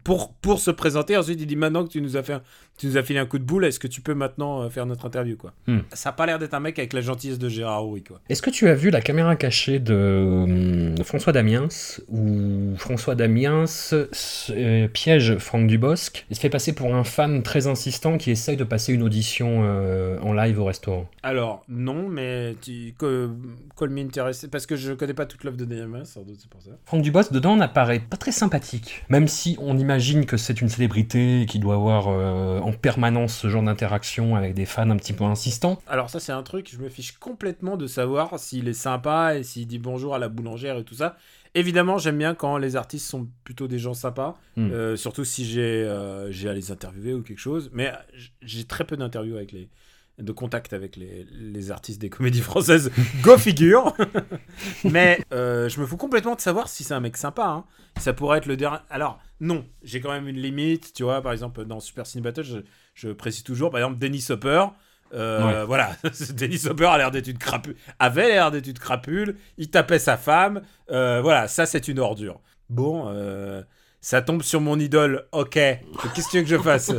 [0.03, 1.15] pour, pour se présenter.
[1.15, 2.41] Ensuite, il dit maintenant que tu nous as fait,
[2.79, 4.85] tu nous as filé un coup de boule, est-ce que tu peux maintenant euh, faire
[4.85, 5.53] notre interview, quoi.
[5.67, 5.79] Mm.
[5.91, 8.21] Ça a pas l'air d'être un mec avec la gentillesse de Gérard Rouy, quoi.
[8.29, 11.67] Est-ce que tu as vu la caméra cachée de hum, François Damiens,
[12.07, 17.67] où François Damiens euh, piège Franck Dubosc et se fait passer pour un fan très
[17.67, 21.09] insistant qui essaye de passer une audition euh, en live au restaurant?
[21.21, 23.29] Alors, non, mais tu, que,
[23.77, 26.49] call me intéressé, parce que je connais pas toute l'œuvre de Daniel sans doute, c'est
[26.49, 26.71] pour ça.
[26.85, 29.03] Franck Dubosc, dedans, n'apparaît pas très sympathique.
[29.09, 32.07] Même si on imagine que c'est une célébrité qui doit avoir
[32.69, 35.79] en permanence ce genre d'interaction avec des fans un petit peu insistants.
[35.87, 39.43] Alors ça c'est un truc, je me fiche complètement de savoir s'il est sympa et
[39.43, 41.15] s'il dit bonjour à la boulangère et tout ça.
[41.55, 44.71] Évidemment j'aime bien quand les artistes sont plutôt des gens sympas, Hmm.
[44.71, 47.69] euh, surtout si j'ai euh, j'ai à les interviewer ou quelque chose.
[47.73, 47.91] Mais
[48.41, 49.69] j'ai très peu d'interviews avec les
[50.19, 53.93] de contact avec les, les artistes des comédies françaises, go figure.
[54.83, 57.45] Mais euh, je me fous complètement de savoir si c'est un mec sympa.
[57.47, 57.65] hein.
[57.99, 58.77] Ça pourrait être le dernier.
[58.89, 61.21] Alors non, j'ai quand même une limite, tu vois.
[61.21, 62.57] Par exemple dans Super Cine Battle, je,
[62.93, 64.65] je précise toujours, par exemple Dennis Hopper.
[65.13, 65.95] Euh, Voilà,
[66.33, 69.35] Dennis Hopper a l'air d'être une crapule, avait l'air d'être une crapule.
[69.57, 70.61] Il tapait sa femme.
[70.91, 72.39] Euh, voilà, ça c'est une ordure.
[72.69, 73.11] Bon,
[74.01, 75.25] ça tombe sur mon idole.
[75.31, 76.91] Ok, qu'est-ce que tu veux que je fasse?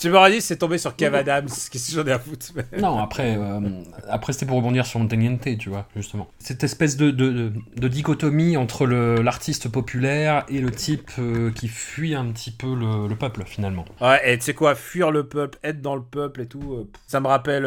[0.00, 1.48] Tu m'aurais dit c'est tombé sur Kev Adams.
[1.70, 3.60] Qu'est-ce que j'en ai à foutre Non, après, euh,
[4.08, 6.28] après c'était pour rebondir sur Montaignente, tu vois, justement.
[6.38, 12.14] Cette espèce de, de, de- dichotomie entre l'artiste populaire et le type euh, qui fuit
[12.14, 13.84] un petit peu le, le peuple, finalement.
[14.00, 16.88] Ouais, et tu sais quoi, fuir le peuple, être dans le peuple et tout, euh,
[17.06, 17.66] ça me rappelle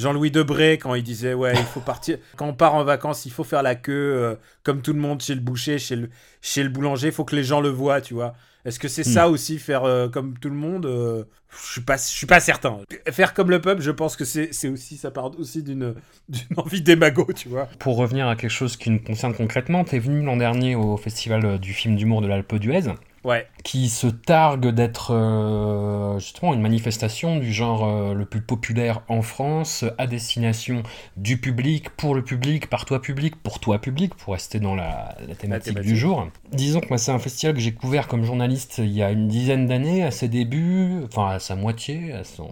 [0.00, 3.32] Jean-Louis Debré quand il disait ouais, il faut partir quand on part en vacances, il
[3.32, 6.62] faut faire la queue euh, comme tout le monde chez le boucher, chez le chez
[6.62, 8.34] le boulanger, il faut que les gens le voient, tu vois.
[8.64, 9.04] Est-ce que c'est Hmm.
[9.04, 12.40] ça aussi faire euh, comme tout le monde Euh, Je suis pas je suis pas
[12.40, 12.78] certain.
[13.10, 15.94] Faire comme le peuple, je pense que c'est c'est aussi ça part aussi d'une
[16.28, 17.68] d'une envie d'émago, tu vois.
[17.78, 21.58] Pour revenir à quelque chose qui nous concerne concrètement, t'es venu l'an dernier au festival
[21.58, 22.88] du film d'humour de l'Alpe d'Huez,
[23.24, 23.46] Ouais.
[23.64, 29.20] qui se targue d'être euh, justement une manifestation du genre euh, le plus populaire en
[29.22, 30.82] France, à destination
[31.16, 35.16] du public, pour le public, par toi public, pour toi public, pour rester dans la,
[35.28, 35.92] la thématique thématique.
[35.92, 36.28] du jour.
[36.52, 39.28] Disons que moi c'est un festival que j'ai couvert comme journaliste il y a une
[39.28, 42.50] dizaine d'années, à ses débuts, enfin à sa moitié, à son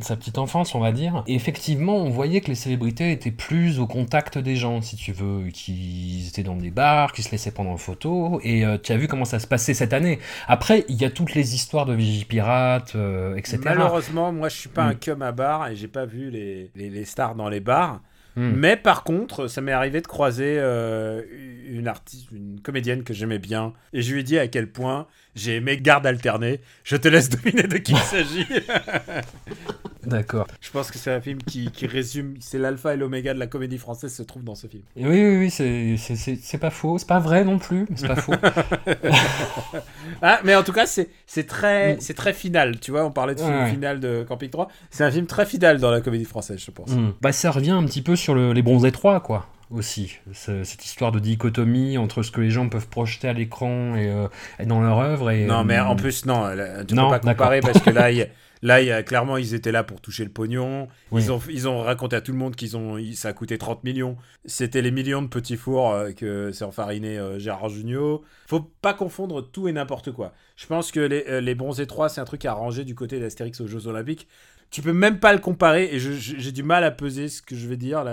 [0.00, 1.24] sa petite enfance, on va dire.
[1.26, 5.12] Et effectivement, on voyait que les célébrités étaient plus au contact des gens, si tu
[5.12, 8.40] veux, qu'ils étaient dans des bars, qu'ils se laissaient prendre en photo.
[8.44, 10.20] Et euh, tu as vu comment ça se passait cette année.
[10.46, 13.58] Après, il y a toutes les histoires de Vigipirates, euh, etc.
[13.64, 14.88] Malheureusement, moi je suis pas Mm.
[14.88, 18.00] un cum à bar et j'ai pas vu les, les, les stars dans les bars.
[18.36, 18.50] Hmm.
[18.56, 21.22] Mais par contre, ça m'est arrivé de croiser euh,
[21.68, 25.06] une artiste, une comédienne que j'aimais bien, et je lui ai dit à quel point
[25.34, 26.60] j'ai aimé Garde alternée.
[26.84, 28.46] Je te laisse deviner de qui il s'agit.
[30.06, 30.46] D'accord.
[30.60, 33.46] je pense que c'est un film qui, qui résume, c'est l'alpha et l'oméga de la
[33.46, 34.82] comédie française se trouve dans ce film.
[34.96, 36.98] Et oui, oui, oui, c'est- c'est c'est- c'est pas faux.
[36.98, 38.34] C'est pas vrai non plus, mais c'est pas faux.
[40.22, 41.46] Ah, mais en tout cas, c'est c'est Mm.
[41.46, 42.78] très, c'est très final.
[42.80, 43.70] Tu vois, on parlait de film Ouais.
[43.70, 44.68] final de Camping 3.
[44.90, 46.90] C'est un film très fidèle dans la comédie française, je pense.
[46.90, 47.12] Hmm.
[47.20, 49.46] Bah, ça revient un petit peu sur le- les bronzés 3, quoi.
[49.70, 53.96] Aussi, Ce- cette histoire de dichotomie entre ce que les gens peuvent projeter à l'écran
[53.96, 55.30] et, euh, et dans leur œuvre.
[55.30, 56.50] Et, Non, mais euh, en plus, non,
[56.86, 58.28] tu Non, peux pas comparer parce que là, il
[58.62, 60.88] là, il clairement, ils étaient là pour toucher le pognon.
[61.10, 61.22] Oui.
[61.24, 63.84] Ils, ont, ils ont raconté à tout le monde qu'ils ont, ça a coûté 30
[63.84, 64.16] millions.
[64.44, 68.22] C'était les millions de petits fours euh, que s'est enfariné Gérard Jugnot.
[68.46, 70.34] Faut pas confondre tout et n'importe quoi.
[70.56, 73.60] Je pense que les, les bronzés 3, c'est un truc à ranger du côté d'Astérix
[73.60, 74.28] aux Jeux Olympiques.
[74.74, 77.68] Tu peux même pas le comparer, et j'ai du mal à peser ce que je
[77.68, 78.04] vais dire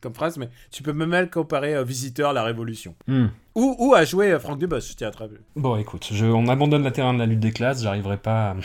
[0.00, 2.94] comme phrase, mais tu peux même pas le comparer à Visiteur, la Révolution.
[3.06, 3.26] hmm.
[3.56, 5.40] Ou, ou à jouer euh, Franck Dubos, je tiens à te rappeler.
[5.56, 8.56] Bon, écoute, je- on abandonne la terrain de la lutte des classes, j'arriverai pas à,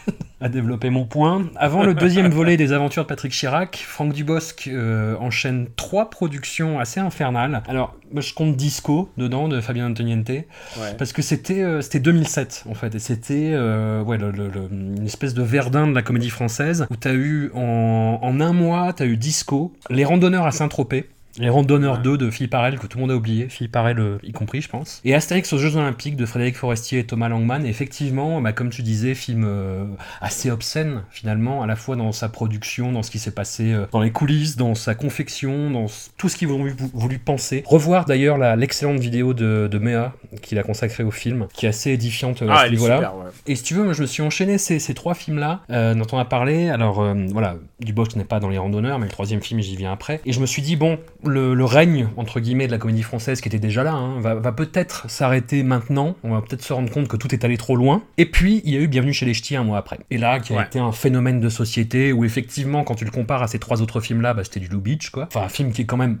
[0.40, 1.50] à développer mon point.
[1.56, 6.80] Avant le deuxième volet des aventures de Patrick Chirac, Franck Dubosc euh, enchaîne trois productions
[6.80, 7.62] assez infernales.
[7.68, 10.94] Alors, moi, je compte Disco dedans, de Fabien Antoniente, Ouais.
[10.96, 14.68] parce que c'était euh, c'était 2007, en fait, et c'était euh, ouais, le- le- le-
[14.70, 18.94] une espèce de verdun de la comédie française, où t'as eu, en, en un mois,
[18.94, 22.02] t'as eu Disco, Les Randonneurs à Saint-Tropez, les Randonneurs Ouais.
[22.02, 24.60] 2 de Philippe Arel, que tout le monde a oublié, Philippe Arel euh, y compris,
[24.60, 25.00] je pense.
[25.04, 27.64] Et Astérix aux Jeux Olympiques de Frédéric Forestier et Thomas Langman.
[27.64, 29.84] Effectivement, bah, comme tu disais, film euh,
[30.20, 33.86] assez obscène, finalement, à la fois dans sa production, dans ce qui s'est passé euh,
[33.92, 37.62] dans les coulisses, dans sa confection, dans tout ce qu'ils ont voulu, penser.
[37.66, 41.90] Revoir d'ailleurs l'excellente vidéo de, de Méa qu'il a consacrée au film, qui est assez
[41.90, 43.14] édifiante euh, à Ah, ce niveau-là.
[43.16, 43.30] ouais.
[43.46, 46.06] Et si tu veux, moi je me suis enchaîné ces, ces trois films-là euh, dont
[46.12, 46.68] on a parlé.
[46.68, 50.20] Alors voilà, Dubois n'est pas dans les randonneurs, mais le troisième film, j'y viens après.
[50.26, 50.98] Et je me suis dit, bon,
[51.28, 54.34] le, le règne, entre guillemets, de la comédie française qui était déjà là, hein, va,
[54.34, 56.16] va peut-être s'arrêter maintenant.
[56.24, 58.02] On va peut-être se rendre compte que tout est allé trop loin.
[58.16, 59.98] Et puis, il y a eu Bienvenue chez les Ch'tis un mois après.
[60.10, 60.64] Et là, qui a Ouais.
[60.64, 64.00] été un phénomène de société où effectivement, quand tu le compares à ces trois autres
[64.00, 65.24] films-là, bah, c'était du Lou Beach, quoi.
[65.28, 66.18] Enfin, un film qui est quand même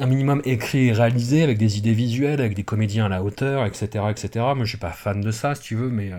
[0.00, 3.64] un minimum écrit et réalisé avec des idées visuelles, avec des comédiens à la hauteur,
[3.66, 4.30] etc., etc.
[4.56, 6.16] Moi, je suis pas fan de ça, si tu veux, mais euh,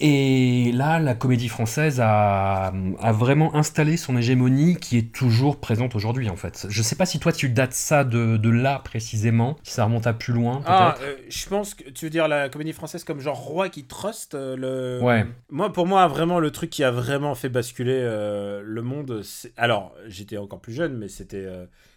[0.00, 5.94] et là, la comédie française a, a vraiment installé son hégémonie qui est toujours présente
[5.94, 6.66] aujourd'hui, en fait.
[6.70, 10.06] Je sais pas si toi tu dates ça de, de là précisément, si ça remonte
[10.06, 10.62] à plus loin.
[10.64, 13.84] Ah, euh, je pense que tu veux dire la comédie française comme genre roi qui
[13.84, 15.04] trust euh, le.
[15.04, 15.26] Ouais.
[15.50, 19.20] Moi, pour moi, vraiment le truc qui a vraiment fait basculer le monde.
[19.22, 21.46] c'est- Alors, j'étais encore plus jeune, mais c'était.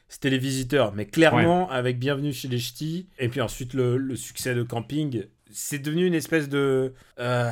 [0.10, 4.16] C'était les visiteurs, mais clairement avec Bienvenue chez les Ch'tis, et puis ensuite le, le
[4.16, 6.94] succès de Camping, c'est devenu une espèce de...
[7.20, 7.52] euh,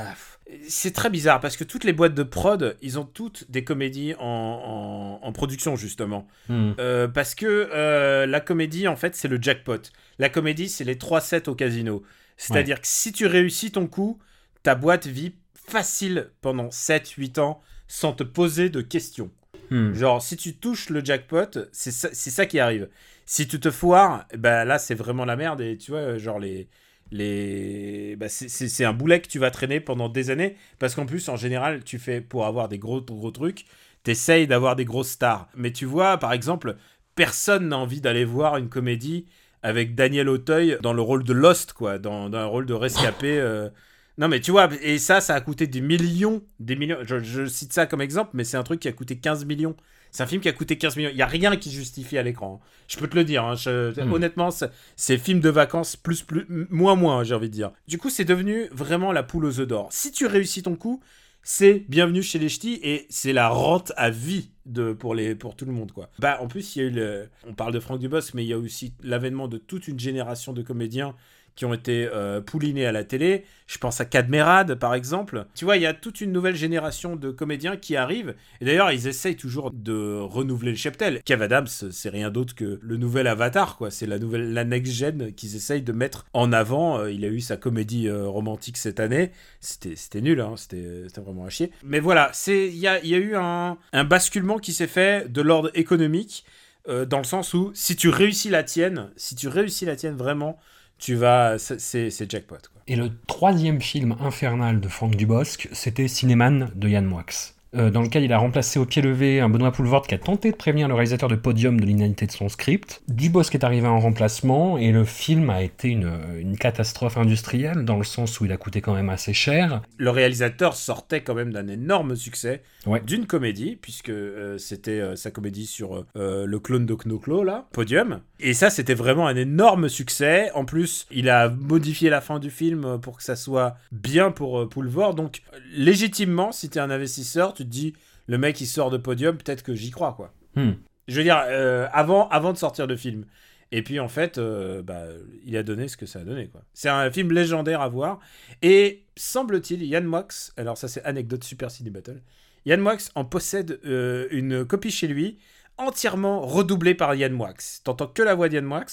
[0.70, 4.13] c'est très bizarre parce que toutes les boîtes de prod, ils ont toutes des comédies
[4.20, 6.28] en, en- en production justement.
[6.50, 6.72] Hmm.
[6.80, 9.82] Euh, parce que euh, la comédie, en fait, c'est le jackpot.
[10.20, 12.04] La comédie, c'est les 3 sets au casino.
[12.38, 14.20] C'est-à-dire que si tu réussis ton coup,
[14.63, 19.32] ta boîte vit facile pendant 7-8 ans sans te poser de questions.
[19.71, 19.93] Hmm.
[19.93, 22.89] Genre, si tu touches le jackpot, c'est ça, ça qui arrive.
[23.25, 25.62] Si tu te foires, ben là, c'est vraiment la merde.
[25.62, 26.69] Et tu vois, genre, les.
[27.12, 28.15] les...
[28.17, 30.56] bah, c'est- un boulet que tu vas traîner pendant des années.
[30.80, 33.65] Parce qu'en plus, en général, tu fais pour avoir des gros, gros trucs,
[34.04, 35.47] t'essayes d'avoir des grosses stars.
[35.56, 36.75] Mais tu vois, par exemple,
[37.15, 39.25] personne n'a envie d'aller voir une comédie
[39.63, 43.39] avec Daniel Auteuil dans le rôle de Lost, quoi, dans, dans un rôle de rescapé.
[43.39, 43.69] euh.
[44.17, 46.97] Non, mais tu vois, et ça, ça a coûté des millions, des millions.
[47.04, 49.75] Je, je cite ça comme exemple, mais c'est un truc qui a coûté 15 millions.
[50.12, 51.10] C'est un film qui a coûté 15 millions.
[51.10, 52.62] Il n'y a rien qui justifie à l'écran.
[52.63, 52.65] hein.
[52.88, 53.43] Je peux te le dire.
[53.43, 53.56] hein.
[53.56, 54.13] Je- Hmm.
[54.13, 57.71] Honnêtement, c'est- film de vacances plus, plus, moins, moins, j'ai envie de dire.
[57.89, 59.89] Du coup, c'est devenu vraiment la poule aux œufs d'or.
[59.91, 61.01] Si tu réussis ton coup,
[61.43, 65.58] c'est bienvenue chez les ch'tis et c'est la rente à vie de, pour, les, pour
[65.58, 65.91] tout le monde.
[65.91, 66.10] quoi.
[66.19, 68.47] Bah, en plus, il y a eu le, on parle de Franck Dubosc, mais il
[68.47, 71.13] y a aussi l'avènement de toute une génération de comédiens
[71.56, 73.46] qui ont été euh, poulinés à la télé.
[73.68, 75.46] Je pense à Cadmerade, par exemple.
[75.56, 78.36] Tu vois, il y a toute une nouvelle génération de comédiens qui arrivent.
[78.62, 81.22] Et d'ailleurs, ils essayent toujours de renouveler le cheptel.
[81.24, 83.89] Kev Adams, c'est rien d'autre que le nouvel Avatar, quoi.
[83.89, 87.00] C'est la nouvelle, la next-gen qu'ils essayent de mettre en avant.
[87.00, 89.32] Euh, il a eu sa comédie euh, romantique cette année.
[89.62, 90.56] C'était nul, hein.
[90.58, 91.72] c'était vraiment à chier.
[91.84, 95.41] Mais voilà, il y a, y a eu un, un basculement qui s'est fait de
[95.41, 96.46] l'ordre économique,
[96.88, 100.60] dans le sens où si tu réussis la tienne, si tu réussis la tienne vraiment,
[100.97, 102.55] tu vas, c'est- jackpot.
[102.55, 102.81] Quoi.
[102.88, 107.55] Et le troisième film infernal de Franck Dubosc, c'était Cinéman de Yann Moix.
[107.75, 110.51] Euh, dans lequel il a remplacé au pied levé un Benoît Poulvord qui a tenté
[110.51, 113.01] de prévenir le réalisateur de Podium de l'inanité de son script.
[113.08, 117.97] Dubosc est arrivé en remplacement et le film a été une, une catastrophe industrielle dans
[117.97, 119.82] le sens où il a coûté quand même assez cher.
[119.97, 123.01] Le réalisateur sortait quand même d'un énorme succès Ouais.
[123.04, 128.19] d'une comédie, puisque euh, c'était euh, sa comédie sur le clone de Knoklo, là, Podium.
[128.39, 130.51] Et ça, c'était vraiment un énorme succès.
[130.54, 134.69] En plus, il a modifié la fin du film pour que ça soit bien pour
[134.69, 135.15] Poulvord.
[135.15, 135.41] Donc,
[135.75, 137.93] légitimement, si t'es un investisseur, tu te dis,
[138.28, 140.34] le mec, il sort de Podium, peut-être que j'y crois, quoi.
[140.56, 140.73] Hmm.
[141.08, 143.25] Je veux dire, euh, avant, avant de sortir de film.
[143.71, 145.04] Et puis en fait, euh, bah,
[145.43, 146.47] il a donné ce que ça a donné.
[146.47, 146.62] quoi.
[146.73, 148.19] C'est un film légendaire à voir.
[148.62, 152.21] Et semble-t-il, Yann Moix, alors ça c'est anecdote Super Ciné Battle,
[152.65, 155.39] Yann Moix en possède euh, une copie chez lui,
[155.78, 157.54] entièrement redoublée par Yann Moix.
[157.84, 158.86] T'entends que la voix d'Yann Moix.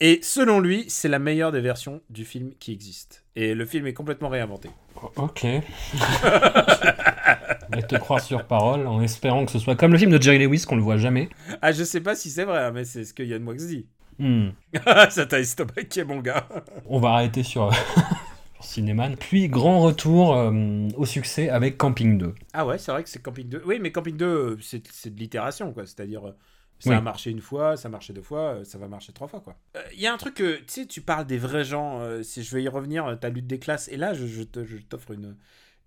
[0.00, 3.24] Et selon lui, c'est la meilleure des versions du film qui existe.
[3.34, 4.70] Et le film est complètement réinventé.
[5.16, 5.42] Ok.
[7.70, 10.20] Je vais te croire sur parole en espérant que ce soit comme le film de
[10.20, 11.28] Jerry Lewis qu'on le voit jamais.
[11.60, 13.86] Ah, je sais pas si c'est vrai, hein, mais c'est ce que Yann Moix dit.
[14.18, 14.48] Hmm.
[15.10, 16.48] ça t'a estomaqué, mon gars.
[16.86, 17.70] On va arrêter sur,
[18.60, 19.16] Cinéman.
[19.16, 22.34] Puis grand retour euh, au succès avec Camping 2.
[22.52, 23.62] Ah ouais, c'est vrai que c'est Camping 2.
[23.64, 25.86] Oui, mais Camping 2, euh, c'est c'est de l'itération, quoi.
[25.86, 26.32] C'est-à-dire, euh,
[26.78, 26.96] ça Oui.
[26.96, 29.40] a marché une fois, ça a marché deux fois, euh, ça va marcher trois fois,
[29.40, 29.56] quoi.
[29.94, 32.42] Il y a un truc que, tu sais, tu parles des vrais gens, euh, si
[32.42, 35.36] je vais y revenir, euh, ta lutte des classes, et là, je, je t'offre une,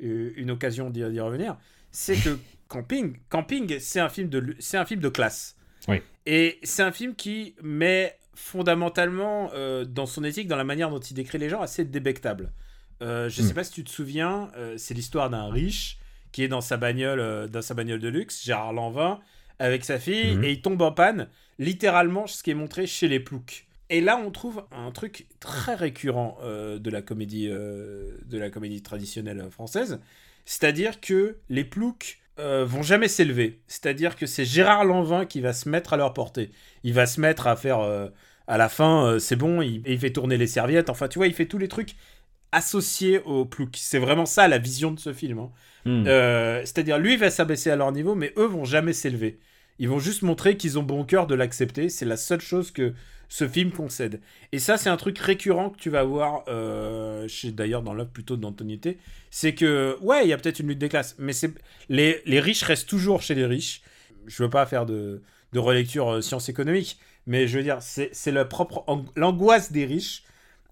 [0.04, 1.58] euh, une occasion d'y revenir,
[1.92, 5.56] c'est que Camping, Camping c'est un, film de c'est un film de classe.
[5.88, 6.02] Oui.
[6.26, 11.00] Et c'est un film qui met fondamentalement euh, dans son éthique, dans la manière dont
[11.00, 12.52] il décrit les gens, assez débectable.
[13.02, 13.46] Euh, je Mm.
[13.46, 15.98] sais pas si tu te souviens, euh, c'est l'histoire d'un riche
[16.32, 19.20] qui est dans sa bagnole, euh, dans sa bagnole de luxe, Gérard Lanvin,
[19.60, 20.44] avec sa fille, Mhm.
[20.44, 21.28] et il tombe en panne,
[21.60, 23.66] littéralement ce qui est montré chez les ploucs.
[23.90, 28.50] Et là, on trouve un truc très récurrent euh, de la comédie, euh, de la
[28.50, 30.00] comédie traditionnelle française,
[30.46, 33.60] c'est-à-dire que les ploucs euh, vont jamais s'élever.
[33.68, 36.52] C'est-à-dire que c'est Gérard Lanvin qui va se mettre à leur portée.
[36.84, 37.80] Il va se mettre à faire,
[38.48, 40.90] à la fin, c'est bon, il, il fait tourner les serviettes.
[40.90, 41.96] Enfin, tu vois, il fait tous les trucs
[42.52, 43.78] associés aux ploucs.
[43.78, 45.40] C'est vraiment ça la vision de ce film.
[45.40, 45.50] hein.
[45.86, 46.04] Hmm.
[46.08, 49.40] Euh, C'est-à-dire, lui va s'abaisser à leur niveau, mais eux vont jamais s'élever.
[49.80, 51.90] Ils vont juste montrer qu'ils ont bon cœur de l'accepter.
[51.90, 52.94] C'est la seule chose que
[53.30, 54.20] ce film concède.
[54.52, 58.36] Et ça, c'est un truc récurrent que tu vas voir, euh, d'ailleurs dans l'œuvre plutôt
[58.36, 58.98] d'Antoniété.
[59.32, 61.52] C'est que, ouais, il y a peut-être une lutte des classes, mais c'est
[61.88, 63.82] les, les riches restent toujours chez les riches.
[64.28, 65.22] Je veux pas faire de,
[65.54, 68.12] de relecture euh, science économique, mais je veux dire, c'est
[69.16, 70.24] l'angoisse des riches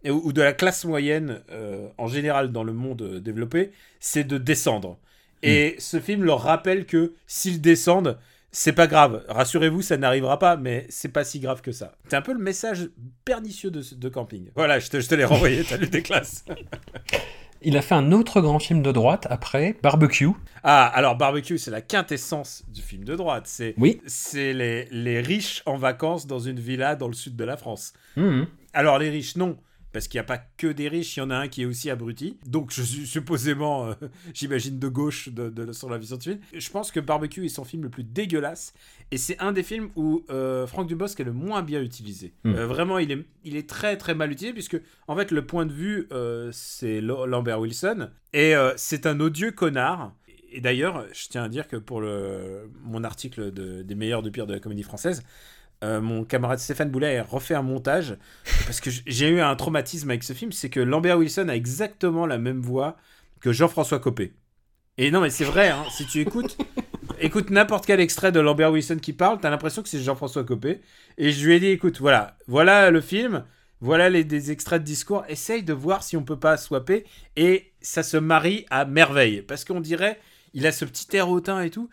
[0.04, 4.24] et- ou de la classe moyenne euh, en général dans le monde euh, développé, c'est
[4.24, 4.98] de descendre.
[5.42, 8.18] Et ce film leur rappelle que s'ils descendent,
[8.52, 9.24] c'est pas grave.
[9.30, 11.94] Rassurez-vous, ça n'arrivera pas, mais c'est pas si grave que ça.
[12.10, 12.90] C'est un peu le message
[13.24, 14.50] pernicieux de, de camping.
[14.56, 16.44] Voilà, je te, je te l'ai renvoyé, t'as lu des classes.
[17.62, 20.30] Il a fait un autre grand film de droite après, Barbecue.
[20.64, 23.44] Ah, alors Barbecue, c'est la quintessence du film de droite.
[23.48, 24.02] C'est Oui.
[24.08, 27.94] c'est les, les riches en vacances dans une villa dans le sud de la France.
[28.16, 28.44] Hmm.
[28.74, 29.58] Alors les riches, non.
[29.92, 31.66] Parce qu'il n'y a pas que des riches, il y en a un qui est
[31.66, 32.38] aussi abruti.
[32.46, 33.94] Donc je suis supposément, euh,
[34.36, 36.42] j'imagine, de gauche de, de- sur la vision de ce film.
[36.54, 38.74] Je pense que Barbecue est son film le plus dégueulasse.
[39.12, 42.34] Et c'est un des films où euh, Franck Dubosc est le moins bien utilisé.
[42.44, 42.54] Hmm.
[42.54, 45.66] Euh, vraiment, il est, il est très très mal utilisé puisque, en fait, le point
[45.66, 46.08] de vue,
[46.52, 48.10] c'est Lambert Wilson.
[48.34, 50.14] Et c'est un odieux connard.
[50.52, 54.30] Et d'ailleurs, je tiens à dire que pour le, mon article de- des meilleurs de
[54.30, 55.24] pire de la comédie française,
[55.84, 58.18] euh, mon camarade Stéphane Boulet a refait un montage
[58.66, 62.26] parce que j'ai eu un traumatisme avec ce film, c'est que Lambert Wilson a exactement
[62.26, 62.98] la même voix
[63.40, 64.34] que Jean-François Copé.
[64.98, 66.58] Et non, mais c'est vrai, hein, si tu écoutes,
[67.22, 70.82] écoute n'importe quel extrait de Lambert Wilson qui parle, t'as l'impression que c'est Jean-François Copé.
[71.18, 73.46] Et je lui ai dit, écoute, voilà, voilà le film,
[73.80, 77.06] voilà les, des extraits de discours, essaye de voir si on peut pas swapper.
[77.38, 80.20] Et ça se marie à merveille, parce qu'on dirait,
[80.54, 81.90] il a ce petit air hautain et tout.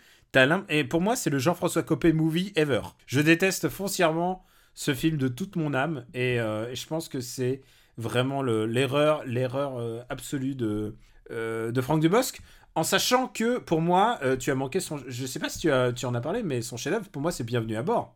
[0.68, 2.82] Et pour moi, c'est le Jean-François Copé movie ever.
[3.06, 4.44] Je déteste foncièrement
[4.74, 7.62] ce film de toute mon âme et, euh, je pense que c'est
[7.96, 10.94] vraiment le- l'erreur l'erreur euh, absolue de,
[11.30, 12.40] euh, de Franck Dubosc
[12.74, 15.94] en sachant que pour moi tu as manqué son je sais pas si tu, as,
[15.94, 18.14] tu en as parlé mais son chef-d'œuvre pour moi c'est Bienvenue à bord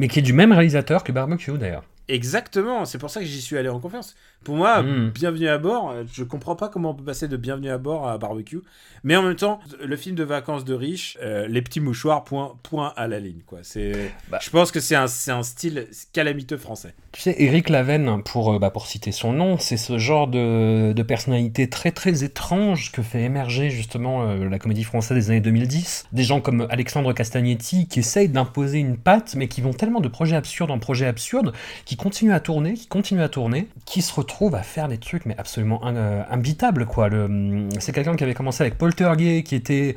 [0.00, 1.84] Mais qui est du même réalisateur que Barbecue d'ailleurs.
[2.14, 5.10] Exactement c'est pour ça que j'y suis allé en confiance pour moi Mm.
[5.10, 8.08] Bienvenue à bord euh, je comprends pas comment on peut passer de Bienvenue à bord
[8.08, 8.60] à Barbecue
[9.04, 12.54] mais en même temps le film de vacances de riches euh, les petits mouchoirs point
[12.62, 14.38] point à la ligne quoi c'est Bah.
[14.40, 15.06] je pense que c'est un,
[15.42, 19.76] style calamiteux français Tu sais, Eric Laven, pour, euh, bah, pour citer son nom, c'est
[19.76, 24.84] ce genre de, de personnalité très très étrange que fait émerger justement euh, la comédie
[24.84, 26.06] française des années 2010.
[26.12, 30.08] Des gens comme Alexandre Castagnetti qui essayent d'imposer une patte, mais qui vont tellement de
[30.08, 31.52] projet absurde en projet absurde,
[31.84, 35.26] qui continuent à tourner, qui continuent à tourner, qui se retrouvent à faire des trucs
[35.26, 37.08] mais absolument in- euh, imbitables quoi.
[37.08, 39.94] Le- C'est quelqu'un qui avait commencé avec Poltergeist, qui était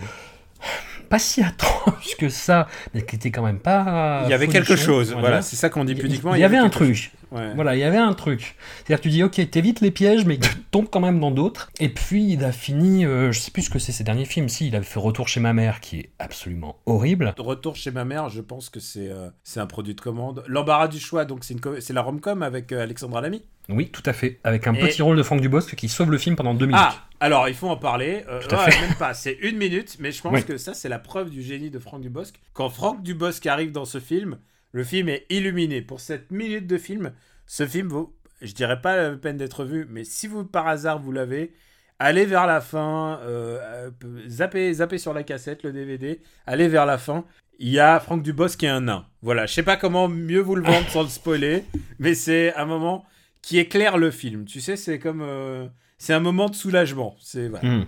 [1.10, 4.22] pas si atroce que ça, mais qui était quand même pas.
[4.26, 6.36] Il y avait quelque chose, voilà, c'est ça qu'on dit pudiquement.
[6.36, 7.12] Il y avait un truc.
[7.34, 7.54] Ouais.
[7.56, 8.56] Voilà, il y avait un truc.
[8.86, 11.70] C'est-à-dire tu dis, ok, t'évites les pièges, mais tu tombes quand même dans d'autres.
[11.80, 14.50] Et puis, il a fini, euh, je sais plus ce que c'est ses derniers films.
[14.50, 17.34] Si, il avait fait Retour chez ma mère, qui est absolument horrible.
[17.38, 20.44] Retour chez ma mère, je pense que c'est euh, c'est un produit de commande.
[20.48, 23.44] L'embarras du choix, donc c'est la rom-com avec euh, Alexandra Lamy.
[23.70, 24.40] Oui, tout à fait.
[24.44, 26.82] Avec un Et- petit rôle de Franck Dubosc qui sauve le film pendant deux minutes.
[26.84, 28.26] Ah, alors il faut en parler.
[28.30, 28.82] Euh, Tout à ouais, fait.
[28.88, 30.44] même pas, c'est une minute, mais je pense Oui.
[30.44, 32.36] que ça c'est la preuve du génie de Franck Dubosc.
[32.54, 34.38] Quand Franck Dubosc arrive dans ce film,
[34.74, 35.82] le film est illuminé.
[35.82, 37.14] Pour cette minute de film,
[37.46, 41.00] ce film vaut, je dirais pas la peine d'être vu, mais si vous par hasard
[41.00, 41.54] vous l'avez,
[42.00, 46.86] allez vers la fin, euh, euh, zappez, zappez sur la cassette, le DVD, allez vers
[46.86, 47.24] la fin.
[47.60, 49.06] Il y a Franck Dubosc qui est un nain.
[49.22, 51.64] Voilà, je sais pas comment mieux vous le vendre sans le spoiler,
[52.00, 53.06] mais c'est un moment
[53.42, 54.46] qui éclaire le film.
[54.46, 55.22] Tu sais, c'est comme.
[55.22, 55.68] euh,
[56.00, 57.16] c'est un moment de soulagement.
[57.22, 57.86] C'est voilà.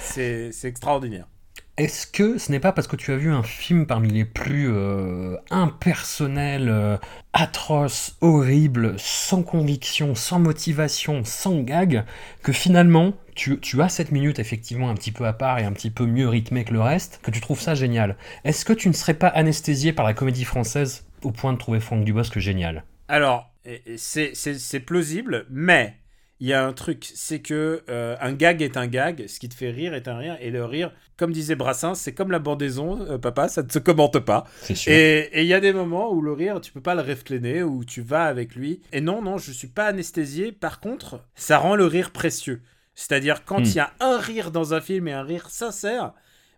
[0.00, 1.28] C'est c'est extraordinaire.
[1.76, 4.68] Est-ce que ce n'est pas parce que tu as vu un film parmi les plus
[4.70, 6.96] euh, impersonnels, euh,
[7.32, 12.04] atroces, horribles, sans conviction, sans motivation, sans gag,
[12.44, 15.72] que finalement tu, tu as cette minute effectivement un petit peu à part et un
[15.72, 18.16] petit peu mieux rythmée que le reste, que tu trouves ça génial?
[18.44, 21.80] Est-ce que tu ne serais pas anesthésié par la comédie française au point de trouver
[21.80, 22.84] Franck Dubosc génial?
[23.08, 23.50] Alors,
[23.96, 25.96] c'est plausible, mais
[26.44, 29.48] il y a un truc, c'est que euh, un gag est un gag, ce qui
[29.48, 32.38] te fait rire est un rire, et le rire, comme disait Brassens, c'est comme la
[32.38, 34.44] bandaison, euh, papa, ça ne se commente pas.
[34.60, 34.92] C'est sûr.
[34.92, 37.62] Et et il y a des moments où le rire, tu peux pas le réfléner,
[37.62, 38.82] où tu vas avec lui.
[38.92, 40.52] Et non, non, je suis pas anesthésié.
[40.52, 42.62] Par contre, ça rend le rire précieux.
[42.94, 43.76] C'est-à-dire, quand il Hmm.
[43.78, 46.12] y a un rire dans un film et un rire sincère,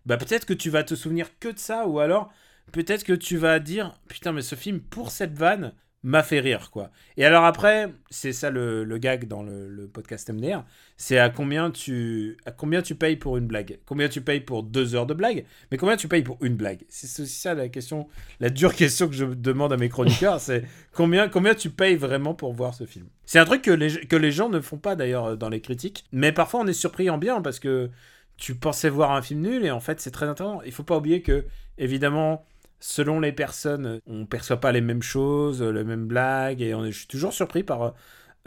[0.05, 2.29] bah peut-être que tu vas te souvenir que de ça, ou alors
[2.71, 5.73] peut-être que tu vas dire Putain, mais ce film, pour cette vanne,
[6.03, 6.91] m'a fait rire, quoi.
[7.17, 10.63] Et alors après, c'est ça le, gag dans le, podcast MDR,
[10.95, 14.63] c'est à combien tu à combien tu payes pour une blague, combien tu payes pour
[14.63, 16.83] deux heures de blague, mais combien tu payes pour une blague?
[16.89, 18.07] C'est aussi ça la question,
[18.39, 22.33] la dure question que je demande à mes chroniqueurs, c'est combien combien tu payes vraiment
[22.33, 23.07] pour voir ce film?
[23.25, 26.05] C'est un truc que les que les gens ne font pas d'ailleurs dans les critiques,
[26.11, 27.89] mais parfois on est surpris en bien parce que
[28.37, 30.61] tu pensais voir un film nul et en fait c'est très intéressant.
[30.65, 31.45] Il faut pas oublier que
[31.77, 32.45] évidemment
[32.79, 36.91] selon les personnes, on perçoit pas les mêmes choses, les mêmes blagues, et on est,
[36.91, 37.93] je suis toujours surpris par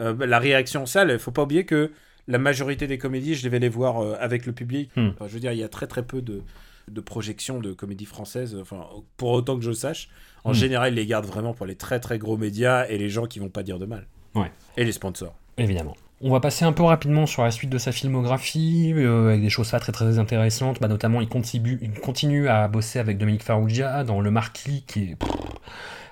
[0.01, 1.11] euh, la réaction salle.
[1.11, 1.91] Il faut pas oublier que
[2.27, 4.89] la majorité des comédies, je vais les voir euh, avec le public.
[4.95, 5.09] Hmm.
[5.09, 6.41] Enfin, je veux dire, il y a très très peu de,
[6.89, 8.85] de projections de comédies françaises, enfin,
[9.17, 10.09] pour autant que je sache.
[10.43, 10.53] En Hmm.
[10.55, 13.39] général, ils les gardent vraiment pour les très très gros médias et les gens qui
[13.39, 14.07] vont pas dire de mal.
[14.33, 14.51] Ouais.
[14.77, 15.35] Et les sponsors.
[15.57, 15.95] Évidemment.
[16.23, 19.49] On va passer un peu rapidement sur la suite de sa filmographie, euh, avec des
[19.49, 20.79] choses pas très très intéressantes.
[20.79, 25.17] Bah, notamment, il continue, à bosser avec Dominique Farrugia dans Le Marquis, qui est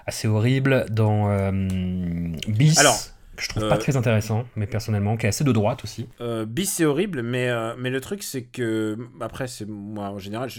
[0.07, 1.51] assez horrible, dans euh,
[2.47, 2.79] Bis,
[3.39, 6.07] que je trouve euh, pas très intéressant, mais personnellement, qui est assez de droite aussi.
[6.21, 10.19] Euh, Bis c'est horrible, mais, euh, mais le truc c'est que après c'est moi en
[10.19, 10.49] général,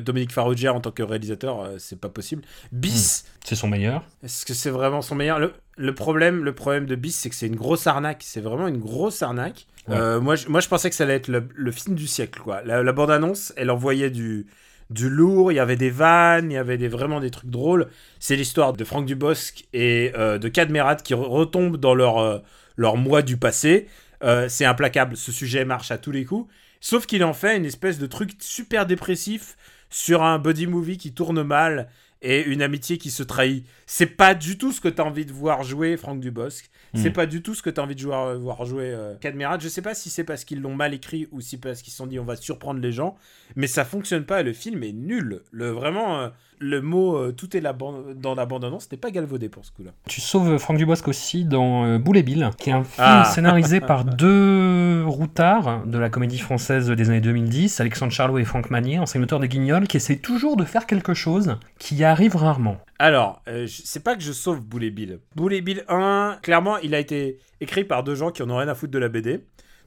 [0.00, 2.42] Dominique Farrugia en tant que réalisateur, euh, c'est pas possible.
[2.72, 4.04] Bis, C'est son meilleur.
[4.22, 5.38] est-ce que c'est vraiment son meilleur?
[5.38, 8.22] Le, le problème, le problème de Bis, c'est que c'est une grosse arnaque.
[8.24, 9.66] C'est vraiment une grosse arnaque.
[9.88, 9.96] Ouais.
[9.96, 12.40] Euh, moi, je, moi, je pensais que ça allait être le, le film du siècle,
[12.42, 12.62] quoi.
[12.64, 14.46] La, la bande-annonce, elle envoyait du,
[14.90, 17.88] du lourd, il y avait des vannes, il y avait des, vraiment des trucs drôles.
[18.20, 22.38] C'est l'histoire de Franck Dubosc et euh, de Cadmerat qui re- retombent dans leur, euh,
[22.76, 23.88] leur mois du passé.
[24.22, 26.50] Euh, c'est implacable, ce sujet marche à tous les coups.
[26.80, 29.56] Sauf qu'il en fait une espèce de truc super dépressif
[29.90, 31.88] sur un buddy movie qui tourne mal
[32.28, 33.64] et une amitié qui se trahit.
[33.86, 36.68] C'est pas du tout ce que tu as envie de voir jouer Franck Dubosc.
[36.94, 37.12] C'est Mm.
[37.12, 39.58] pas du tout ce que tu as envie de jouer- voir jouer euh, Cadmerat.
[39.60, 41.98] Je sais pas si c'est parce qu'ils l'ont mal écrit ou si parce qu'ils se
[41.98, 43.16] sont dit on va surprendre les gens,
[43.54, 44.42] mais ça fonctionne pas.
[44.42, 45.42] Le film est nul.
[45.52, 47.72] Le vraiment euh, le mot euh, tout est la
[48.14, 49.90] dans la bande annonce n'était pas galvaudé pour ce coup-là.
[50.08, 53.24] Tu sauves Franck Dubosc aussi dans euh, Boule et Bill, qui est un film Ah.
[53.24, 54.04] scénarisé par
[54.40, 59.22] deux routards de la comédie française des années 2010, Alexandre Charlot et Franck Manier, ancien
[59.22, 62.78] auteur des Guignols, qui essaient toujours de faire quelque chose qui arrive rarement.
[62.98, 65.20] Alors, euh, c'est pas que je sauve Boulet Bill.
[65.34, 68.68] Boulet Bill 1, clairement, il a été écrit par deux gens qui en ont rien
[68.68, 69.40] à foutre de la BD.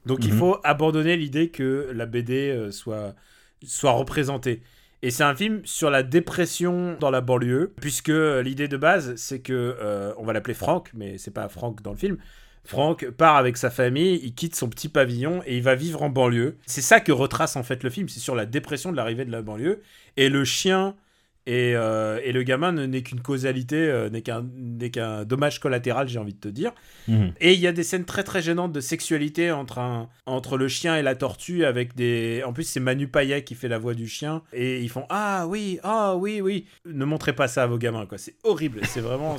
[0.06, 0.38] Donc il Mhm.
[0.38, 3.14] faut abandonner l'idée que la BD euh, soit,
[3.64, 4.62] soit représentée.
[5.02, 9.40] Et c'est un film sur la dépression dans la banlieue, puisque l'idée de base, c'est
[9.40, 12.18] que, euh, on va l'appeler Franck, mais c'est pas Franck dans le film.
[12.64, 16.10] Franck part avec sa famille, il quitte son petit pavillon et il va vivre en
[16.10, 16.58] banlieue.
[16.66, 19.32] C'est ça que retrace en fait le film, c'est sur la dépression de l'arrivée de
[19.32, 19.80] la banlieue.
[20.18, 20.94] Et le chien
[21.50, 24.22] et, euh, et le gamin ne- n'est qu'une causalité, euh, n'est
[24.90, 26.72] qu'un dommage collatéral, j'ai envie de te dire.
[27.08, 27.32] Mhm.
[27.40, 30.68] Et il y a des scènes très très gênantes de sexualité entre, un, entre le
[30.68, 32.42] chien et la tortue avec des...
[32.46, 35.46] En plus c'est Manu Payet qui fait la voix du chien et ils font «Ah
[35.48, 36.66] oui, ah oui, oui».
[36.86, 38.18] Ne montrez pas ça à vos gamins, quoi.
[38.18, 39.36] C'est horrible, c'est vraiment...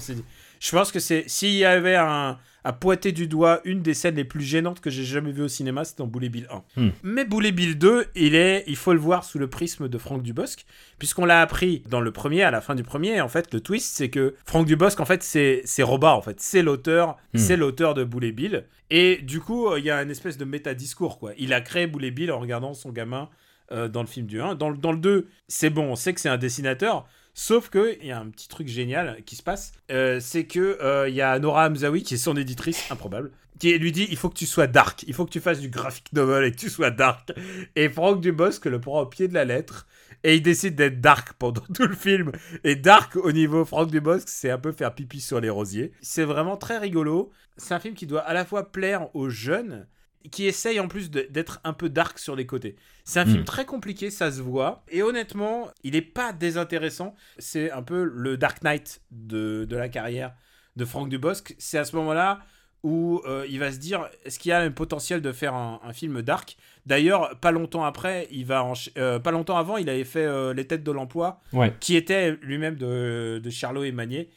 [0.61, 4.13] Je pense que c'est s'il y avait un à pointer du doigt une des scènes
[4.13, 6.47] les plus gênantes que j'ai jamais vues au cinéma, c'est dans Boulet Bill
[6.77, 6.81] 1.
[6.81, 6.89] Hmm.
[7.01, 10.21] Mais Boulet Bill 2, il est, il faut le voir sous le prisme de Franck
[10.21, 10.63] Dubosc,
[10.99, 13.19] puisqu'on l'a appris dans le premier, à la fin du premier.
[13.19, 16.61] En fait, le twist, c'est que Franck Dubosc, en fait, c'est Robart, en fait, c'est
[16.61, 17.37] l'auteur, Hmm.
[17.39, 18.65] c'est l'auteur de Boulet Bill.
[18.91, 21.31] Et du coup, il y a une espèce de métadiscours, quoi.
[21.39, 23.27] Il a créé Boulet Bill en regardant son gamin
[23.71, 24.53] euh, dans le film du 1.
[24.53, 27.07] Dans, le- dans le 2, c'est bon, on sait que c'est un dessinateur.
[27.33, 30.77] Sauf que il y a un petit truc génial qui se passe, euh, c'est que
[30.81, 34.17] euh, il y a Nora Hamzaoui qui est son éditrice improbable, qui lui dit il
[34.17, 36.57] faut que tu sois dark, il faut que tu fasses du graphic novel et que
[36.57, 37.31] tu sois dark.
[37.75, 39.87] Et Franck Dubosc le prend au pied de la lettre
[40.23, 42.31] et il décide d'être dark pendant tout le film.
[42.63, 45.93] Et dark au niveau Franck Dubosc, c'est un peu faire pipi sur les rosiers.
[46.01, 47.31] C'est vraiment très rigolo.
[47.57, 49.87] C'est un film qui doit à la fois plaire aux jeunes
[50.29, 52.75] qui essaye en plus d'être un peu dark sur les côtés.
[53.03, 54.83] C'est un film très compliqué, ça se voit.
[54.89, 57.15] Et honnêtement, il n'est pas désintéressant.
[57.39, 60.33] C'est un peu le Dark Knight de, de la carrière
[60.75, 61.55] de Franck Dubosc.
[61.57, 62.39] C'est à ce moment-là
[62.83, 65.79] où euh, il va se dire est-ce qu'il y a le potentiel de faire un,
[65.83, 66.57] un film dark?
[66.85, 70.65] D'ailleurs, pas longtemps après, il va euh, pas longtemps avant, il avait fait euh, Les
[70.65, 71.75] Têtes de l'Emploi, Ouais.
[71.79, 74.29] qui était lui-même de, de Charlot et Magnier,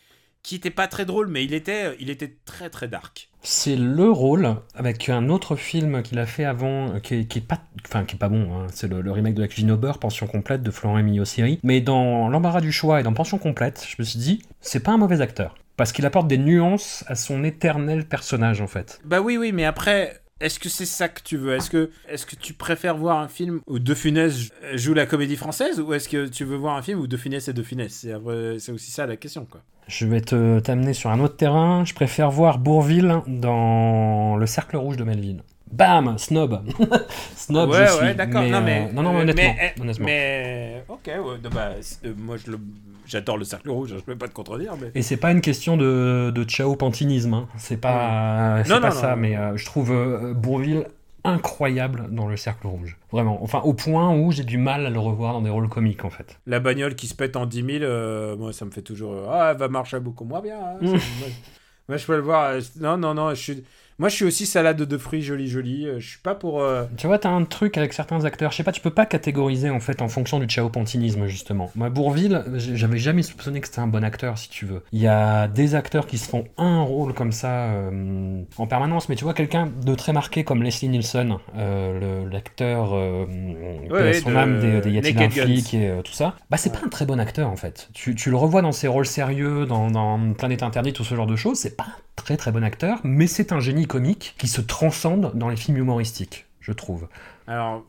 [0.44, 3.30] qui était pas très drôle, mais il était, il était très très dark.
[3.42, 7.38] C'est le rôle avec un autre film qu'il a fait avant, euh, qui est, qui
[7.38, 8.52] est pas, enfin qui est pas bon.
[8.54, 8.66] hein.
[8.72, 11.58] C'est le, le remake de la cuisine au beurre, Pension complète de Florent Emilio Siri.
[11.64, 14.92] Mais dans l'embarras du choix et dans Pension complète, je me suis dit, c'est pas
[14.92, 19.00] un mauvais acteur parce qu'il apporte des nuances à son éternel personnage en fait.
[19.04, 21.54] Bah oui, oui, mais après, est-ce que c'est ça que tu veux?
[21.54, 25.36] Est-ce que, est que tu préfères voir un film où De Funès joue la comédie
[25.36, 28.06] française ou est-ce que tu veux voir un film où De Funès est De Funès?
[28.58, 29.62] C'est aussi ça la question, quoi.
[29.86, 31.84] Je vais te t'amener sur un autre terrain.
[31.84, 35.42] Je préfère voir Bourville dans Le Cercle Rouge de Melville.
[35.70, 36.62] Bam, snob.
[37.36, 38.00] snob, ouais, je suis.
[38.04, 38.42] ouais, d'accord.
[38.42, 40.06] Mais, non, euh, mais, non, non, euh, honnêtement, mais, honnêtement.
[40.06, 41.70] mais- ok, ouais, bah,
[42.04, 42.58] euh, moi je le,
[43.06, 43.94] j'adore le cercle rouge.
[43.96, 44.90] Je peux pas te contredire, mais.
[44.94, 47.48] Et c'est pas une question de, de ciao pantinisme, hein.
[47.56, 49.16] c'est pas, Non, pas non, ça, non.
[49.22, 50.86] mais euh, je trouve euh, Bourville
[51.26, 52.98] incroyable dans le cercle rouge.
[53.10, 53.42] Vraiment.
[53.42, 56.10] Enfin, au point où j'ai du mal à le revoir dans des rôles comiques en
[56.10, 56.38] fait.
[56.46, 59.12] La bagnole qui se pète en 10 000, euh, moi ça me fait toujours.
[59.14, 60.58] euh, ah, elle va marcher beaucoup moins bien.
[60.58, 60.76] hein.
[60.82, 60.96] Mm.
[61.88, 62.54] Moi, je peux le voir.
[62.80, 63.30] non, non, non.
[63.30, 63.64] Je suis...
[63.98, 65.86] Moi je suis aussi salade de fruits joli joli.
[65.86, 66.60] euh, Je suis pas pour.
[66.62, 69.06] euh, Tu vois, t'as un truc avec certains acteurs, je sais pas, tu peux pas
[69.06, 71.70] catégoriser en fait en fonction du ciao pantinisme justement.
[71.76, 74.82] Moi, Bourville, j'avais jamais soupçonné que c'était un bon acteur si tu veux.
[74.92, 79.08] Il y a des acteurs qui se font un rôle comme ça euh, en permanence,
[79.08, 82.92] mais tu vois, quelqu'un de très marqué comme Leslie Nielsen, euh, l'acteur
[83.90, 85.44] ouais, son de âme des, des Y a-t-il un Naked Guns.
[85.44, 87.88] flic et tout ça, bah c'est pas un très bon acteur en fait.
[87.94, 91.26] Tu, tu le revois dans ses rôles sérieux, dans, dans Planète Interdite, tout ce genre
[91.26, 94.48] de choses, c'est pas un très très bon acteur, mais c'est un génie comique qui
[94.48, 97.08] se transcende dans les films humoristiques, je trouve.
[97.46, 97.84] Alors.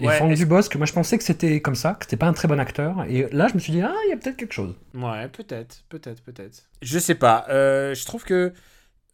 [0.00, 2.32] Et ouais, Franck Dubosc, moi je pensais que c'était comme ça, que c'était pas un
[2.32, 4.52] très bon acteur, et là je me suis dit, ah, il y a peut-être quelque
[4.54, 4.74] chose.
[4.94, 6.68] Ouais, peut-être, peut-être, peut-être.
[6.82, 7.46] Je sais pas.
[7.48, 8.52] euh, je trouve que.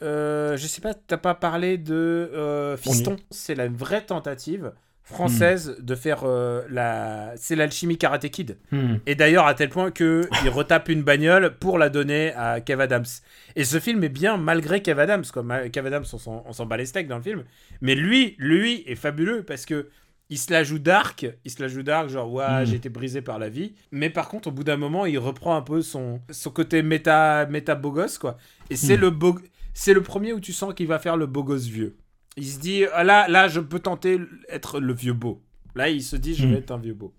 [0.02, 1.94] euh, je sais pas, t'as pas parlé de
[2.34, 2.76] euh.
[2.76, 3.16] Fiston.
[3.30, 4.72] C'est la vraie tentative
[5.04, 7.32] française de faire euh, la.
[7.36, 8.56] C'est l'alchimie Karate Kid.
[8.72, 8.96] Hmm.
[9.06, 12.80] Et d'ailleurs, à tel point que il retape une bagnole pour la donner à Kev
[12.82, 13.04] Adams.
[13.54, 15.24] Et ce film est bien malgré Kev Adams.
[15.32, 15.42] Quoi.
[15.42, 17.44] Ma- Kev Adams, on s'en, bat les steaks dans le film.
[17.82, 19.88] Mais lui, lui est fabuleux parce que
[20.30, 21.26] il se la joue dark.
[21.44, 22.64] Il se la joue dark, genre, ouais, Mm.
[22.66, 23.74] j'ai été brisé par la vie.
[23.92, 27.44] Mais par contre, au bout d'un moment, il reprend un peu son, son côté méta,
[27.50, 28.38] méta beau gosse, quoi.
[28.70, 29.00] Et c'est Mm.
[29.02, 29.38] le beau,
[29.74, 31.94] c'est le premier où tu sens qu'il va faire le beau gosse vieux.
[32.36, 35.42] Il se dit, ah, là, là, je peux tenter être le vieux beau.
[35.74, 37.14] Là, il se dit, je vais être un vieux beau.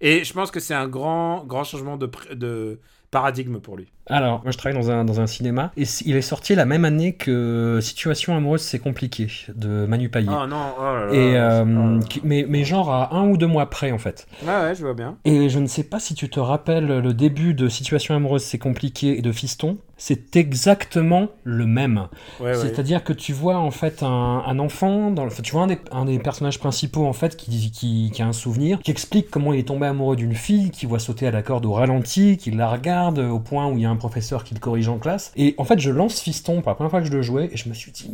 [0.00, 2.80] Et je pense que c'est un grand, grand changement de, de
[3.10, 3.92] paradigme pour lui.
[4.08, 6.84] Alors, moi je travaille dans un, dans un cinéma, et il est sorti la même
[6.84, 10.28] année que Situation amoureuse, c'est compliqué, de Manu Payet.
[10.30, 11.12] Oh non, oh là là.
[11.12, 14.26] Et, euh, qui- mais, mais genre à un ou deux mois près en fait.
[14.42, 15.16] Ouais, ouais, je vois bien.
[15.24, 18.58] Et je ne sais pas si tu te rappelles le début de Situation amoureuse, c'est
[18.58, 22.06] compliqué et de Fiston, c'est exactement le même.
[22.38, 22.54] Ouais, ouais.
[22.54, 25.78] C'est-à-dire que tu vois en fait un, un enfant, dans le, tu vois un des,
[25.90, 29.52] un des personnages principaux en fait qui, qui, qui a un souvenir, qui explique comment
[29.52, 32.50] il est tombé amoureux d'une fille, qui voit sauter à la corde au ralenti, qui
[32.50, 35.32] la regarde au point où il y a un professeur qui le corrige en classe.
[35.36, 37.56] Et en fait je lance Fiston pour la première fois que je le jouais et
[37.56, 38.10] je me suis dit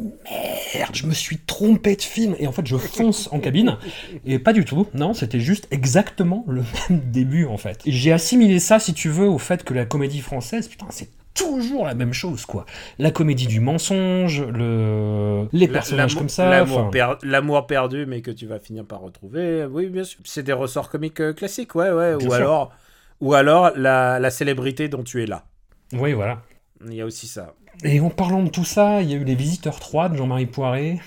[0.74, 3.76] merde, je me suis trompé de film et en fait je fonce en cabine
[4.24, 7.80] et pas du tout, non, c'était juste exactement le même début en fait.
[7.86, 11.86] J'ai assimilé ça si tu veux au fait que la comédie française, putain c'est toujours
[11.86, 12.66] la même chose quoi.
[12.98, 15.48] La comédie du mensonge, le...
[15.52, 16.48] les personnages comme ça.
[16.50, 19.64] L'amour, per- perdu, mais que tu vas finir par retrouver.
[19.64, 20.20] Oui, bien sûr.
[20.24, 22.16] C'est des ressorts comiques euh, classiques, ouais, ouais.
[22.16, 22.34] Bien ou sûr.
[22.34, 22.72] alors,
[23.20, 25.44] ou alors la, la célébrité dont tu es là.
[25.92, 26.42] Oui voilà.
[26.86, 27.54] Il y a aussi ça.
[27.84, 30.46] Et en parlant de tout ça, il y a eu Les Visiteurs 3 de Jean-Marie
[30.46, 31.00] Poiré.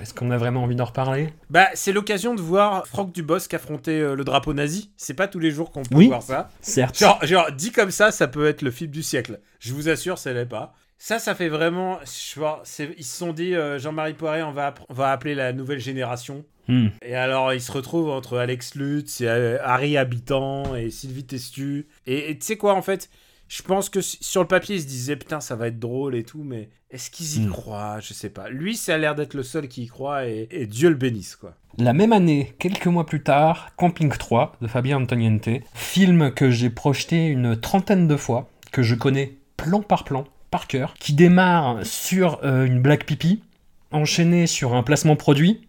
[0.00, 1.32] Est-ce qu'on a vraiment envie d'en reparler?
[1.48, 4.90] Bah, c'est l'occasion de voir Franck Dubosc affronter euh, le drapeau nazi.
[4.96, 6.08] C'est pas tous les jours qu'on peut Oui.
[6.08, 6.50] voir ça.
[6.60, 6.98] Certes.
[6.98, 9.40] Genre, genre, dit comme ça, ça peut être le film du siècle.
[9.60, 10.74] Je vous assure, ça l'est pas.
[10.98, 11.98] Ça, ça fait vraiment.
[12.04, 12.62] Je vois,
[12.98, 16.44] ils se sont dit, euh, Jean-Marie Poiré, on va, on va appeler la nouvelle génération.
[16.68, 16.88] Hmm.
[17.02, 21.86] Et alors, ils se retrouvent entre Alex Lutz et euh, Harry Habitant et Sylvie Testu.
[22.06, 23.08] Et tu sais quoi, en fait,
[23.50, 26.22] je pense que sur le papier, ils se disaient, putain, ça va être drôle et
[26.22, 27.50] tout, mais est-ce qu'ils y Hmm.
[27.50, 27.98] croient?
[28.00, 28.48] Je sais pas.
[28.48, 31.34] Lui, ça a l'air d'être le seul qui y croit et, et Dieu le bénisse,
[31.34, 31.54] quoi.
[31.76, 36.70] La même année, quelques mois plus tard, Camping 3 de Fabien Antoniente, film que j'ai
[36.70, 41.84] projeté une trentaine de fois, que je connais plan par plan, par cœur, qui démarre
[41.84, 43.42] sur euh, une blague pipi,
[43.92, 45.60] enchaîné sur un placement produit,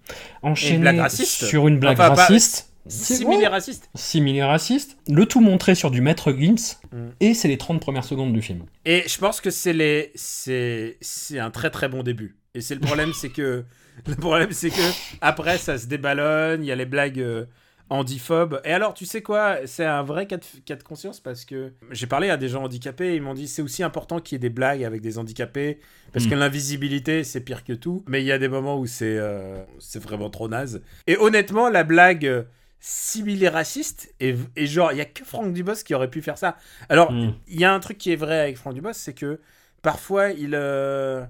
[0.44, 1.46] enchaîné blague raciste.
[1.46, 2.71] sur une blague Enfin, raciste.
[2.88, 3.90] Similé raciste.
[3.96, 7.10] similé raciste, le tout montré sur du maître Gims, Mm.
[7.20, 8.64] et c'est les 30 premières secondes du film.
[8.86, 10.98] Et je pense que c'est les c'est
[11.40, 12.36] un très très bon début.
[12.56, 13.64] Et c'est le problème c'est que
[14.08, 17.46] le problème c'est que après ça se déballonne, il y a les blagues euh,
[17.90, 18.60] handiphobes.
[18.66, 21.72] Et alors tu sais quoi, c'est un vrai cas de, cas de conscience parce que
[21.92, 24.40] j'ai parlé à des gens handicapés, ils m'ont dit c'est aussi important qu'il y ait
[24.40, 25.80] des blagues avec des handicapés
[26.14, 26.30] parce Mm.
[26.30, 29.64] que l'invisibilité c'est pire que tout, mais il y a des moments où c'est euh,
[29.80, 30.82] c'est vraiment trop naze.
[31.08, 32.46] Et honnêtement, la blague
[32.82, 36.38] similé raciste et, et genre il y a que Franck Dubosc qui aurait pu faire
[36.38, 36.58] ça.
[36.90, 37.32] Alors Mm.
[37.48, 39.40] il y a un truc qui est vrai avec Franck Dubosc, c'est que
[39.84, 40.52] parfois il.
[40.56, 41.26] euh,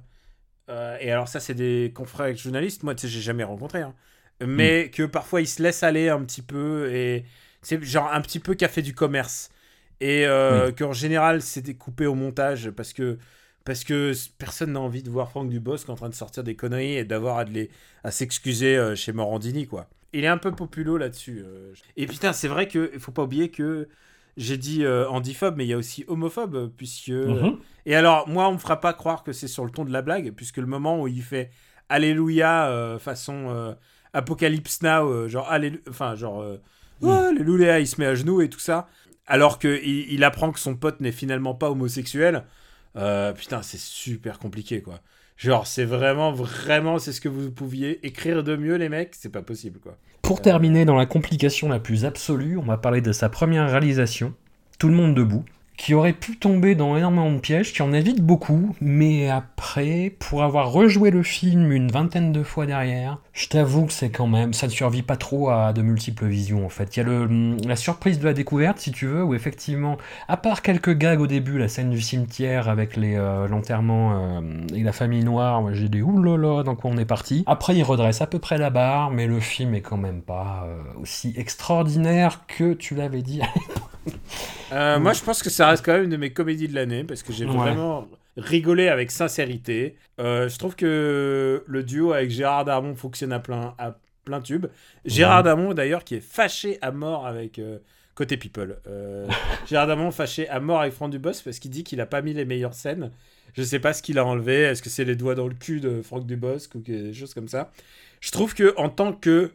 [0.70, 3.82] euh, et alors, ça, c'est des confrères avec journalistes, moi, tu sais, j'ai jamais rencontré.
[3.82, 3.94] hein.
[4.42, 7.26] mais que parfois il se laisse aller un petit peu et
[7.62, 9.52] c'est genre un petit peu café du commerce.
[10.02, 13.18] Et euh, qu'en général, c'est découpé au montage parce que.
[13.64, 16.96] Parce que personne n'a envie de voir Franck Dubosc en train de sortir des conneries
[16.98, 17.70] et d'avoir à, de les-
[18.04, 19.88] à s'excuser euh, chez Morandini, quoi.
[20.14, 21.44] Il est un peu populo là-dessus.
[21.46, 21.74] euh.
[21.98, 23.88] Et putain, c'est vrai qu'il faut pas oublier que
[24.38, 27.10] j'ai dit euh, handiphobe, mais il y a aussi homophobe, puisque...
[27.10, 27.58] Mhm.
[27.86, 30.02] Et alors, moi, on me fera pas croire que c'est sur le ton de la
[30.02, 31.50] blague, puisque le moment où il fait
[31.90, 33.74] Alléluia euh, façon euh,
[34.14, 36.58] Apocalypse Now, euh, genre Alléluia, enfin genre euh,
[37.02, 37.10] Mm.
[37.10, 38.88] Alléluia, il se met à genoux et tout ça,
[39.28, 42.46] alors que il, apprend que son pote n'est finalement pas homosexuel.
[42.98, 45.00] euh, putain, c'est super compliqué quoi.
[45.38, 49.32] Genre, c'est vraiment, vraiment, c'est ce que vous pouviez écrire de mieux, les mecs, c'est
[49.32, 49.98] pas possible quoi.
[50.22, 54.34] Pour terminer dans la complication la plus absolue, on va parler de sa première réalisation,
[54.80, 55.46] Tout le monde debout,
[55.78, 60.44] qui aurait pu tomber dans énormément de pièges, qui en évite beaucoup, mais après, pour
[60.44, 64.54] avoir rejoué le film une vingtaine de fois derrière, je t'avoue que c'est quand même,
[64.54, 66.96] ça ne survit pas trop à de multiples visions en fait.
[66.96, 69.98] Il y a le, la surprise de la découverte, si tu veux, où effectivement,
[70.28, 74.42] à part quelques gags au début, la scène du cimetière avec les, euh, l'enterrement euh,
[74.76, 77.44] et la famille noire, j'ai des oulala, dans quoi on est parti.
[77.48, 80.66] Après, il redresse à peu près la barre, mais le film est quand même pas
[80.68, 83.42] euh, aussi extraordinaire que tu l'avais dit.
[84.72, 87.04] Euh, Moi, je pense que ça reste quand même une de mes comédies de l'année
[87.04, 87.52] parce que j'ai Ouais.
[87.56, 89.96] vraiment rigolé avec sincérité.
[90.20, 94.68] Euh, je trouve que le duo avec Gérard Darmon fonctionne à plein, à plein tube.
[95.06, 97.60] Gérard Darmon, d'ailleurs, qui est fâché à mort avec.
[97.60, 97.78] euh,
[98.14, 98.78] Côté People.
[99.70, 102.34] Gérard Darmon fâché à mort avec Franck Dubosc parce qu'il dit qu'il a pas mis
[102.34, 103.10] les meilleures scènes.
[103.54, 104.56] Je sais pas ce qu'il a enlevé.
[104.62, 107.34] Est-ce que c'est les doigts dans le cul de Franck Dubosc ou que- des choses
[107.34, 107.72] comme ça?
[108.20, 109.52] Je trouve que en tant que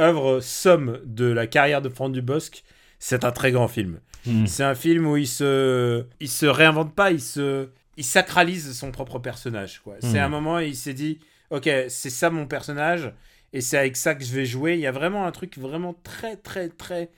[0.00, 2.62] œuvre somme de la carrière de Franck Dubosc,
[2.98, 4.00] c'est un très grand film.
[4.26, 4.46] Hmm.
[4.46, 8.90] C'est un film où il se, il se réinvente pas, il se, il sacralise son
[8.90, 9.80] propre personnage.
[9.80, 9.96] Quoi.
[10.00, 10.24] C'est Mm.
[10.24, 11.18] un moment où il s'est dit,
[11.50, 13.12] ok, c'est ça mon personnage
[13.52, 14.74] et c'est avec ça que je vais jouer.
[14.74, 17.10] Il y a vraiment un truc vraiment très très très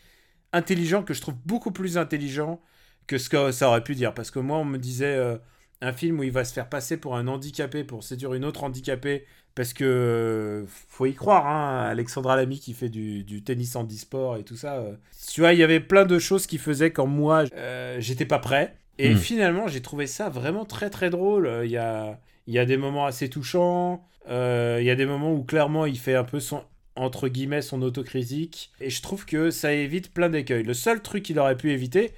[0.52, 2.60] intelligent que je trouve beaucoup plus intelligent
[3.06, 4.12] que ce que ça aurait pu dire.
[4.14, 5.38] Parce que moi, on me disait euh,
[5.80, 8.64] un film où il va se faire passer pour un handicapé pour séduire une autre
[8.64, 9.24] handicapée.
[9.54, 13.84] Parce que euh, faut y croire, hein, Alexandra Lamy qui fait du, du tennis en
[13.86, 14.76] e-sport et tout ça.
[14.76, 14.92] euh.
[15.32, 18.38] Tu vois, il y avait plein de choses qui faisaient quand moi, euh, j'étais pas
[18.38, 18.76] prêt.
[18.98, 19.16] Et Mm.
[19.16, 21.50] finalement, j'ai trouvé ça vraiment très très drôle.
[21.64, 24.04] Il y a, il y a des moments assez touchants.
[24.28, 26.62] Il y a des moments où clairement il fait un peu son
[26.94, 28.70] entre guillemets son autocritique.
[28.80, 30.64] Et je trouve que ça évite plein d'écueils.
[30.64, 32.12] Le seul truc qu'il aurait pu éviter,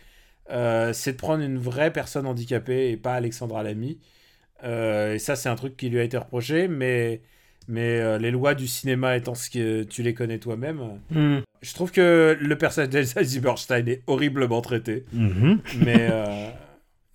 [0.50, 3.98] euh, c'est de prendre une vraie personne handicapée et pas Alexandra Lamy.
[4.64, 7.22] Euh, et ça, c'est un truc qui lui a été reproché, mais,
[7.68, 10.80] mais euh, les lois du cinéma étant ce que tu les connais toi-même,
[11.10, 11.38] Hmm.
[11.62, 15.04] je trouve que le personnage d'Elsa Zieberstein est horriblement traité.
[15.12, 15.60] Mhm.
[15.84, 16.10] Mais,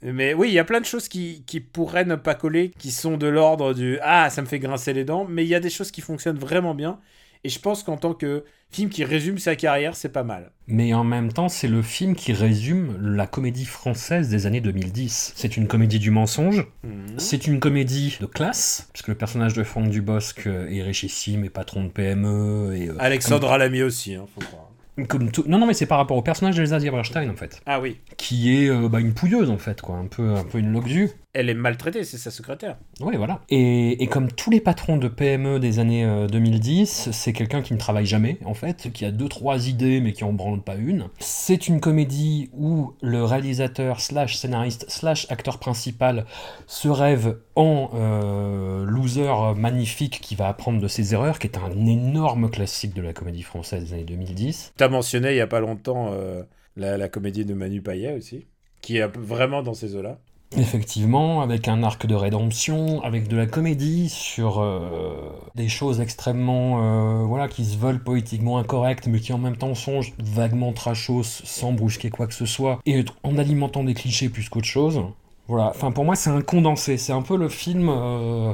[0.02, 2.92] mais oui, il y a plein de choses qui, qui pourraient ne pas coller, qui
[2.92, 5.60] sont de l'ordre du Ah, ça me fait grincer les dents, mais il y a
[5.60, 7.00] des choses qui fonctionnent vraiment bien.
[7.46, 10.50] Et je pense qu'en tant que film qui résume sa carrière, c'est pas mal.
[10.66, 15.34] Mais en même temps, c'est le film qui résume la comédie française des années 2010.
[15.36, 17.20] C'est une comédie du mensonge, Mhm.
[17.20, 21.52] c'est une comédie de classe, puisque le personnage de Franck Dubosc euh, est richissime et
[21.52, 22.76] patron de PME.
[22.76, 24.72] Et, euh, Alexandra Lamy aussi, hein, faut croire.
[24.96, 25.44] comme, comme tout...
[25.48, 27.62] Non, non, mais c'est par rapport au personnage d'Elsa Zieberstein, en fait.
[27.68, 28.00] Ah oui.
[28.18, 29.98] Qui est euh, bah, une pouilleuse, en fait, quoi.
[29.98, 30.88] Un peu, un peu une loque
[31.36, 32.78] elle est maltraitée, c'est sa secrétaire.
[33.02, 33.42] Ouais, voilà.
[33.50, 37.74] Et, et comme tous les patrons de PME des années euh, 2010, c'est quelqu'un qui
[37.74, 40.76] ne travaille jamais, en fait, qui a deux, trois idées, mais qui en branle pas
[40.76, 41.10] une.
[41.20, 46.26] C'est une comédie où le réalisateur, slash scénariste, slash acteur principal
[46.68, 51.86] se rêve en euh, loser magnifique qui va apprendre de ses erreurs, qui est un
[51.86, 54.74] énorme classique de la comédie française des années 2010.
[54.78, 56.44] T'as mentionné il y a pas longtemps euh,
[56.78, 58.46] la, la comédie de Manu Payet aussi,
[58.82, 60.20] qui est un peu vraiment dans ces eaux-là.
[60.58, 66.82] Effectivement, avec un arc de rédemption, avec de la comédie sur euh, des choses extrêmement,
[66.82, 71.24] euh, voilà, qui se veulent politiquement incorrectes, mais qui en même temps sont vaguement trashos,
[71.24, 75.02] sans brusquer quoi que ce soit, et en alimentant des clichés plus qu'autre chose.
[75.48, 78.54] Voilà, enfin pour moi c'est un condensé, c'est un peu le film euh,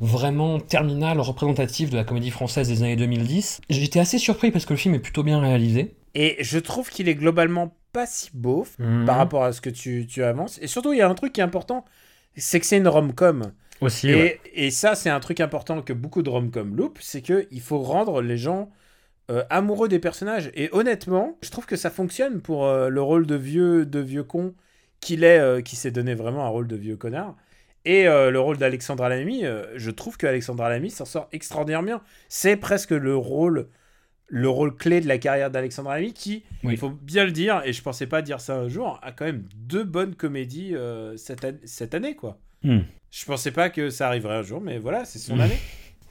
[0.00, 3.60] vraiment terminal, représentatif de la comédie française des années 2010.
[3.68, 5.94] J'étais assez surpris parce que le film est plutôt bien réalisé.
[6.14, 9.04] Et je trouve qu'il est globalement pas si beau Mhm.
[9.06, 10.58] par rapport à ce que tu, tu avances.
[10.62, 11.84] Et surtout, il y a un truc qui est important,
[12.36, 13.52] c'est que c'est une rom-com.
[13.80, 14.40] Aussi, Et, ouais.
[14.54, 18.20] et ça, c'est un truc important que beaucoup de rom-com loupent, c'est qu'il faut rendre
[18.22, 18.70] les gens
[19.30, 20.50] euh, amoureux des personnages.
[20.54, 24.24] Et honnêtement, je trouve que ça fonctionne pour euh, le rôle de vieux, de vieux
[24.24, 24.54] con
[25.00, 27.36] qu'il est, euh, qui s'est donné vraiment un rôle de vieux connard.
[27.86, 29.42] Et le rôle d'Alexandra Lamy,
[29.74, 32.02] je trouve que Alexandra Lamy s'en sort extraordinairement bien.
[32.28, 33.68] C'est presque le rôle,
[34.32, 36.74] le rôle clé de la carrière d'Alexandra Lamy, qui, Oui.
[36.74, 39.24] il faut bien le dire, et je pensais pas dire ça un jour, a quand
[39.24, 42.38] même deux bonnes comédies euh, cette, an- cette année, quoi.
[42.62, 42.80] Hmm.
[43.10, 45.40] Je pensais pas que ça arriverait un jour, mais voilà, c'est son Hmm.
[45.40, 45.58] année.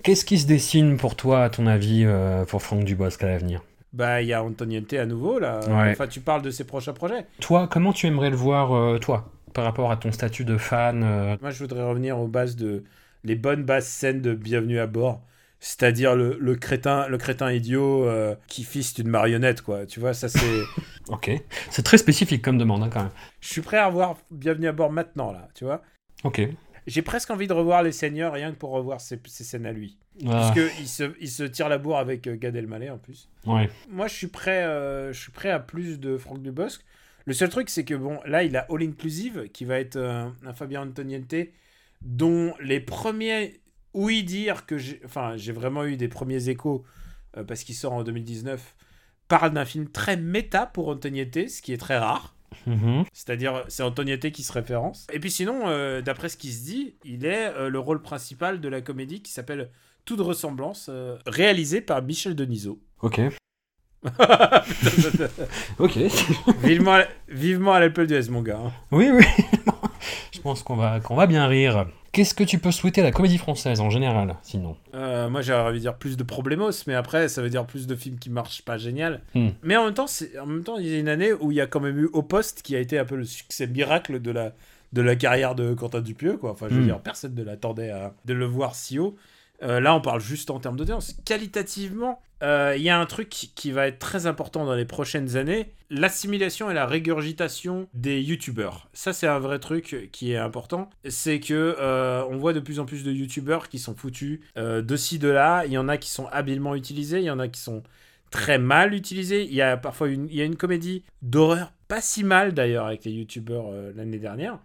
[0.03, 3.63] Qu'est-ce qui se dessine pour toi, à ton avis, euh, pour Franck Dubosc à l'avenir?
[3.93, 5.59] Bah, il y a Antoniente à nouveau, là.
[5.67, 5.91] Ouais.
[5.91, 7.26] Enfin, tu parles de ses prochains projets.
[7.39, 10.99] Toi, comment tu aimerais le voir, euh, toi, par rapport à ton statut de fan
[11.41, 12.84] Moi, je voudrais revenir aux bases de.
[13.24, 15.22] les bonnes bases scènes de Bienvenue à bord.
[15.60, 19.86] C'est-à-dire le, le crétin, le crétin idiot euh, qui fiste une marionnette, quoi.
[19.86, 20.39] Tu vois, ça c'est.
[21.10, 21.32] Ok.
[21.72, 23.12] C'est très spécifique comme demande, hein, quand même.
[23.41, 25.47] Je suis prêt à revoir Bienvenue à bord maintenant, là.
[25.55, 25.82] Tu vois.
[26.24, 26.41] Ok.
[26.86, 29.72] J'ai presque envie de revoir les seigneurs rien que pour revoir ces, ces scènes à
[29.72, 29.97] lui.
[30.26, 33.30] Ah, Parce qu'il se, il se tire la bourre avec euh, Gad Elmaleh en plus.
[33.45, 33.70] ouais.
[33.89, 36.82] moi je suis prêt euh, je suis prêt à plus de Franck Dubosc
[37.26, 40.28] le seul truc c'est que bon là il a All Inclusive qui va être euh,
[40.45, 41.34] un Fabien Antoniente
[42.01, 43.62] dont les premiers
[43.94, 46.84] oui dire que j'ai enfin vraiment eu des premiers échos
[47.38, 48.76] euh, parce qu'il sort en 2019
[49.28, 52.36] parle d'un film très méta pour Antoniette ce qui est très rare
[52.66, 53.04] Mhm.
[53.14, 56.96] c'est-à-dire c'est Antoniette qui se référence et puis sinon euh, d'après ce qui se dit
[57.06, 59.70] il est euh, le rôle principal de la comédie qui s'appelle
[60.04, 63.22] Tout de ressemblance euh, réalisé par Michel Denisot Ok.
[65.80, 65.98] ok.
[66.64, 68.60] vivement, à- vivement à l'Apple US, mon gars.
[68.66, 68.72] hein.
[68.92, 69.24] oui, oui.
[70.40, 71.86] Je pense qu'on va, qu'on va bien rire.
[72.14, 74.78] Qu'est-ce que tu peux souhaiter à la comédie française en général, sinon?
[74.96, 77.86] Euh, moi, j'aurais envie de dire plus de problémos, mais après, ça veut dire plus
[77.88, 79.22] de films qui marchent pas génial.
[79.36, 79.50] Hmm.
[79.64, 81.56] Mais en même temps, c'est en même temps, il y a une année où il
[81.58, 84.22] y a quand même eu Au Poste qui a été un peu le succès miracle
[84.22, 84.54] de la
[84.92, 86.52] de la carrière de Quentin Dupieux, quoi.
[86.52, 86.86] Enfin, je veux Hmm.
[86.86, 89.16] dire, personne ne l'attendait à de le voir si haut.
[89.62, 91.16] Euh, là, on parle juste en termes d'audience.
[91.26, 95.38] Qualitativement, euh, il y a un truc qui va être très important dans les prochaines
[95.38, 98.88] années l'assimilation et la régurgitation des youtubeurs.
[98.94, 100.90] Ça, c'est un vrai truc qui est important.
[101.08, 104.82] C'est que euh, on voit de plus en plus de youtubeurs qui sont foutus euh,
[104.82, 105.66] de ci, de là.
[105.66, 107.84] Il y en a qui sont habilement utilisés, il y en a qui sont
[108.30, 109.44] très mal utilisés.
[109.44, 112.86] Il y a parfois une, il y a une comédie d'horreur pas si mal d'ailleurs
[112.86, 114.60] avec les youtubeurs euh, l'année dernière.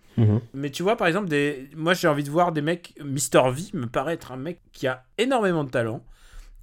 [0.52, 1.70] Mais tu vois, par exemple, des...
[1.74, 2.94] moi j'ai envie de voir des mecs.
[3.02, 3.50] Mr.
[3.50, 6.04] V me paraît être un mec qui a énormément de talent.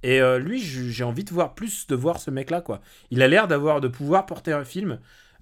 [0.02, 2.80] Et euh, lui, j'ai envie de voir plus de voir ce mec-là, quoi.
[3.10, 4.98] Il a l'air d'avoir de pouvoir porter un film.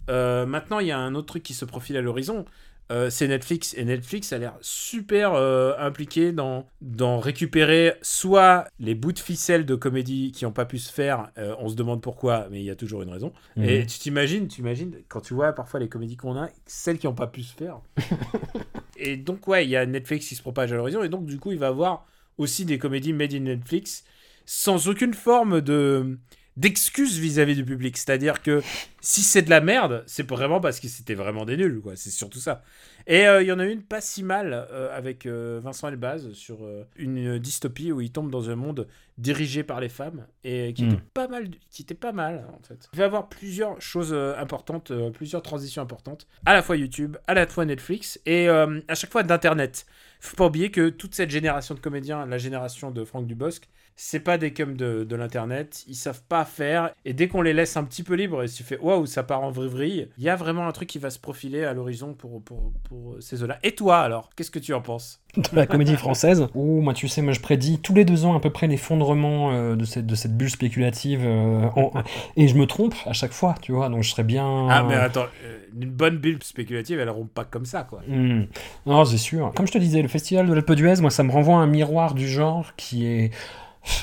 [0.08, 2.44] Euh, maintenant, il y a un autre truc qui se profile à l'horizon.
[2.92, 3.74] Euh, c'est Netflix.
[3.78, 5.34] Et Netflix a l'air super
[5.78, 10.78] impliqué dans, dans récupérer soit les bouts de ficelle de comédie qui n'ont pas pu
[10.78, 11.30] se faire.
[11.58, 13.32] on se demande pourquoi, mais il y a toujours une raison.
[13.56, 13.64] Mhm.
[13.64, 17.06] Et tu t'imagines, tu imagines, quand tu vois parfois les comédies qu'on a, celles qui
[17.06, 17.80] n'ont pas pu se faire.
[18.98, 21.38] et donc, ouais, il y a Netflix qui se propage à l'horizon, et donc, du
[21.38, 22.06] coup, il va avoir
[22.38, 24.04] aussi des comédies made in Netflix
[24.52, 26.18] sans aucune forme de
[26.56, 27.96] d'excuse vis-à-vis du public.
[27.96, 28.60] C'est-à-dire que
[29.00, 31.94] si c'est de la merde, c'est vraiment parce que c'était vraiment des nuls, quoi.
[31.94, 32.62] C'est surtout ça.
[33.06, 36.32] Et euh, il y en a une pas si mal euh, avec euh, Vincent Elbaz
[36.32, 36.58] sur
[36.96, 40.94] une dystopie où il tombe dans un monde dirigé par les femmes et qui Hmm.
[40.94, 42.88] était pas mal, qui était pas mal en fait.
[42.92, 47.34] Il va y avoir plusieurs choses importantes, plusieurs transitions importantes, à la fois YouTube, à
[47.34, 49.86] la fois Netflix et à chaque fois d'internet.
[50.18, 53.68] Faut pas oublier que toute cette génération de comédiens, la génération de Franck Dubosc,
[54.02, 55.84] c'est pas des cums de, de l'internet.
[55.86, 56.90] Ils savent pas faire.
[57.04, 59.42] Et dès qu'on les laisse un petit peu libres et tu fais waouh, ça part
[59.42, 62.42] en vrille, il y a vraiment un truc qui va se profiler à l'horizon pour,
[62.42, 63.58] pour, pour ces eaux-là.
[63.62, 65.20] Et toi alors, qu'est-ce que tu en penses?
[65.36, 66.48] De la comédie française.
[66.54, 69.52] Ouh, moi, tu sais, moi, je prédis tous les deux ans à peu près l'effondrement
[69.52, 71.20] euh, de, cette, de cette bulle spéculative.
[71.22, 71.92] euh, en-
[72.36, 73.90] et je me trompe à chaque fois, tu vois.
[73.90, 74.66] Donc, je serais bien.
[74.70, 78.00] Ah, mais attends, euh, une bonne bulle spéculative, elle rompt pas comme ça, quoi.
[78.08, 78.44] Hmm.
[78.86, 79.52] Non, c'est sûr.
[79.54, 81.66] Comme je te disais, le festival de l'Alpe d'Huez, moi, ça me renvoie à un
[81.66, 83.30] miroir du genre qui est.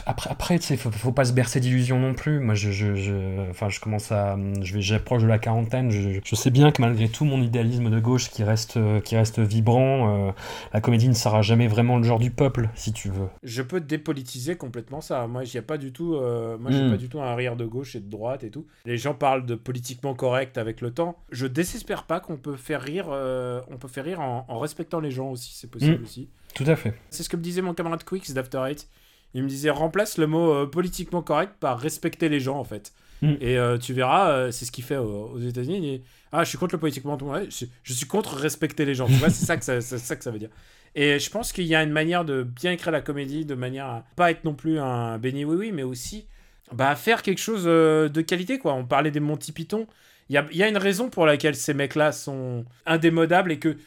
[0.06, 2.40] Après, après tu faut, faut pas se bercer d'illusions non plus.
[2.40, 5.92] Moi, je, je, je- enfin, je commence à, je vais, j'approche de la quarantaine.
[5.92, 9.40] Je, je sais bien que malgré tout mon idéalisme de gauche qui reste, qui reste
[9.40, 10.32] vibrant, euh,
[10.74, 13.28] la comédie ne sera jamais vraiment le genre du peuple, si tu veux.
[13.44, 15.28] Je peux dépolitiser complètement ça.
[15.28, 16.16] Moi, j'y a pas du tout.
[16.16, 16.92] euh, moi, j'ai Mm.
[16.92, 18.66] pas du tout un rire de gauche et de droite et tout.
[18.86, 21.18] Les gens parlent de politiquement correct avec le temps.
[21.32, 23.08] Je désespère pas qu'on peut faire rire.
[23.12, 25.54] euh, on peut faire rire en, en respectant les gens aussi.
[25.56, 26.04] C'est possible Mm.
[26.04, 26.30] aussi.
[26.56, 26.94] Tout à fait.
[27.10, 28.88] C'est ce que me disait mon camarade Quicks d'After Eight.
[29.34, 32.94] Il me disait remplace le mot euh, politiquement correct par respecter les gens en fait.
[33.22, 33.34] Mm.
[33.42, 35.82] Et euh, tu verras, euh, c'est ce qu'il fait aux, aux États-Unis.
[35.82, 36.02] Dit,
[36.32, 37.52] Ah, je suis contre le politiquement correct.
[37.52, 39.08] Je, je suis contre respecter les gens.
[39.08, 40.50] Tu vois, c'est ça que ça, c'est ça que ça veut dire.
[40.96, 43.86] Et je pense qu'il y a une manière de bien écrire la comédie, de manière
[43.86, 46.26] à pas être non plus un béni oui oui, mais aussi
[46.74, 48.74] bah, faire quelque chose de qualité quoi.
[48.74, 49.88] On parlait des Monty Python.
[50.30, 53.60] Il y a, il y a une raison pour laquelle ces mecs-là sont indémodables et
[53.60, 53.78] que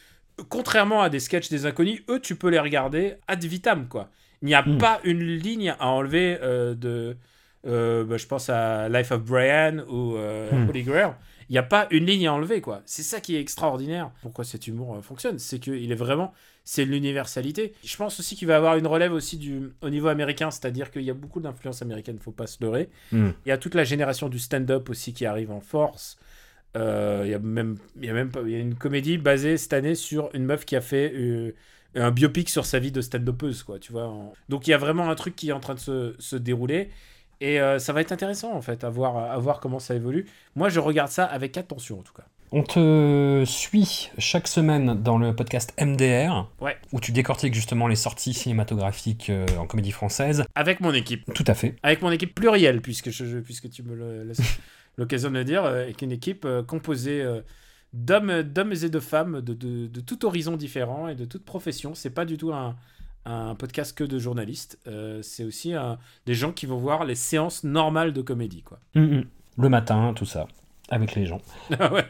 [0.49, 4.09] contrairement à des sketchs des inconnus, eux tu peux les regarder ad vitam quoi.
[4.41, 4.77] Il n'y a Mm.
[4.77, 7.15] pas une ligne à enlever euh, de.
[7.67, 10.69] euh, bah, je pense à Life of Brian ou euh, Mm.
[10.69, 11.11] Holy Grail.
[11.49, 12.81] Il n'y a pas une ligne à enlever, quoi.
[12.85, 14.09] C'est ça qui est extraordinaire.
[14.21, 15.37] Pourquoi cet humour euh, fonctionne?
[15.37, 16.33] C'est qu'il est vraiment.
[16.63, 17.73] C'est l'universalité.
[17.83, 21.01] Je pense aussi qu'il va avoir une relève aussi du, au niveau américain, c'est-à-dire qu'il
[21.03, 22.89] y a beaucoup d'influences américaines, faut pas se leurrer.
[23.11, 23.29] Mm.
[23.45, 26.17] Il y a toute la génération du stand-up aussi qui arrive en force.
[26.73, 26.79] Il
[27.29, 29.93] y a même, il y a même il y a une comédie basée cette année
[29.95, 31.11] sur une meuf qui a fait
[31.95, 34.07] un biopic sur sa vie de stand-upeuse, quoi, tu vois.
[34.07, 36.35] en- Donc il y a vraiment un truc qui est en train de se, se
[36.35, 36.89] dérouler.
[37.43, 40.27] Et euh, ça va être intéressant, en fait, à voir, à voir comment ça évolue.
[40.55, 42.23] Moi, je regarde ça avec attention, en tout cas.
[42.51, 46.77] On te suit chaque semaine dans le podcast MDR, Ouais.
[46.91, 50.43] où tu décortiques justement les sorties cinématographiques euh, en comédie française.
[50.53, 51.33] Avec mon équipe.
[51.33, 51.77] Tout à fait.
[51.81, 54.41] Avec mon équipe plurielle, puisque, je, puisque tu me laisses
[54.97, 57.41] l'occasion de le dire, euh, avec une équipe euh, composée euh,
[57.93, 61.93] d'hommes d'hommes et de femmes de, de, de tout horizon différent et de toute profession.
[61.95, 62.75] C'est pas du tout un,
[63.25, 64.79] un podcast que de journalistes.
[64.87, 68.79] Euh, c'est aussi un- des gens qui vont voir les séances normales de comédie, quoi.
[68.95, 69.25] Mm, mm.
[69.57, 70.47] Le matin, tout ça,
[70.89, 71.41] avec les gens.
[71.79, 72.05] Ah ouais,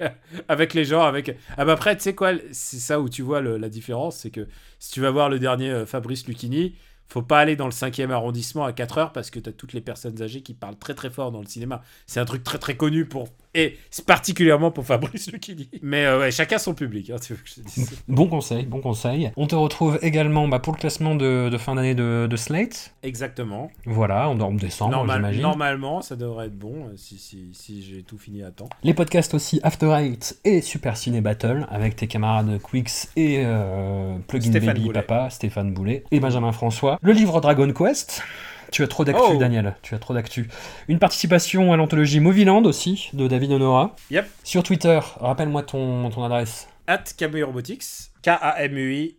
[0.48, 1.36] avec les gens, avec.
[1.58, 4.30] Ah bah après, tu sais quoi, c'est ça où tu vois le- la différence, c'est
[4.32, 4.48] que
[4.80, 6.76] si tu vas voir le dernier euh, Fabrice Lucchini,
[7.08, 9.74] faut pas aller dans le 5e arrondissement à 4 heures parce que tu as toutes
[9.74, 11.82] les personnes âgées qui parlent très très fort dans le cinéma.
[12.08, 13.28] C'est un truc très très connu pour.
[13.54, 15.70] Et c'est particulièrement pour Fabrice Lucchini.
[15.82, 18.02] Mais euh, ouais, chacun son public, hein, tu veux que je te dise.
[18.08, 19.32] Bon conseil, bon conseil.
[19.36, 22.94] On te retrouve également bah, pour le classement de, de fin d'année de, de Slate.
[23.04, 23.70] Exactement.
[23.86, 25.42] Voilà, on en décembre, Normal- j'imagine.
[25.42, 28.70] normalement, ça devrait être bon euh, si, si, si j'ai tout fini à temps.
[28.84, 34.16] Les podcasts aussi After Eight et Super Ciné Battle avec tes camarades Quix et euh,
[34.28, 35.02] Plugin Stéphane Baby Boulet.
[35.02, 36.98] Papa, Stéphane Boulet et Benjamin François.
[37.02, 38.24] Le livre Dragon Quest.
[38.72, 39.38] Tu as trop d'actu, Oh.
[39.38, 39.76] Daniel.
[39.82, 40.50] Tu as trop d'actu.
[40.88, 43.96] Une participation à l'anthologie Movieland aussi de David Honora.
[44.10, 44.26] Yep.
[44.44, 46.68] Sur Twitter, rappelle-moi ton, ton adresse.
[46.88, 47.84] At Kamui Robotics,
[48.24, 49.18] K-A-M-U-I.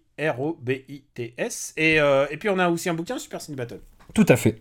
[0.77, 1.73] R-O-B-I-T-S.
[1.77, 3.81] Et, euh, et puis on a aussi un bouquin Super Cine Battle.
[4.15, 4.59] Tout à fait.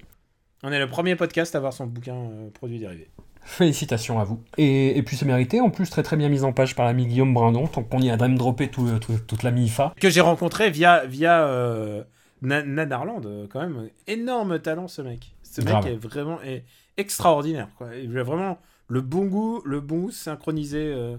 [0.64, 3.10] On est le premier podcast à avoir son bouquin euh, produit dérivé.
[3.44, 4.42] Félicitations à vous.
[4.58, 7.08] Et, et puis c'est mérité, en plus très très bien mise en page par l'ami
[7.08, 9.94] Guillaume Brindon, tant qu'on y a dream droppé tout, tout- toute la MIFA.
[10.00, 12.04] Que j'ai rencontré via, via euh,
[12.42, 13.89] Na- Nanarland, euh, quand même.
[14.08, 15.34] Énorme talent, ce mec.
[15.44, 15.84] Ce Grave.
[15.86, 16.64] mec est vraiment est
[16.98, 17.68] extraordinaire.
[17.78, 17.96] Quoi.
[17.96, 21.18] Il a vraiment le bon goût, le bon goût synchronisé euh,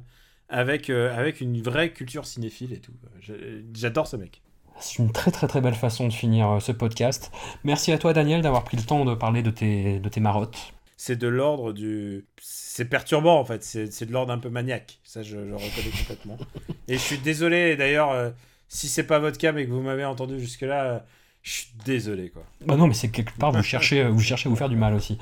[0.48, 2.92] avec, euh, avec une vraie culture cinéphile et tout.
[3.74, 4.42] J'adore ce mec.
[4.80, 7.30] C'est une très très très belle façon de finir ce podcast.
[7.62, 10.72] Merci à toi Daniel d'avoir pris le temps de parler de tes, de tes marottes.
[10.96, 12.24] C'est de l'ordre du.
[12.40, 14.98] C'est perturbant en fait, c'est de l'ordre un peu maniaque.
[15.04, 16.38] Ça, je, je reconnais complètement.
[16.88, 18.30] Et je suis désolé, d'ailleurs, euh,
[18.74, 20.98] si c'est pas votre cas mais que vous m'avez entendu jusque-là, euh,
[21.42, 22.42] je suis désolé quoi.
[22.66, 24.94] Bah non mais c'est quelque part vous cherchez, vous cherchez à vous faire du mal
[24.94, 25.18] aussi.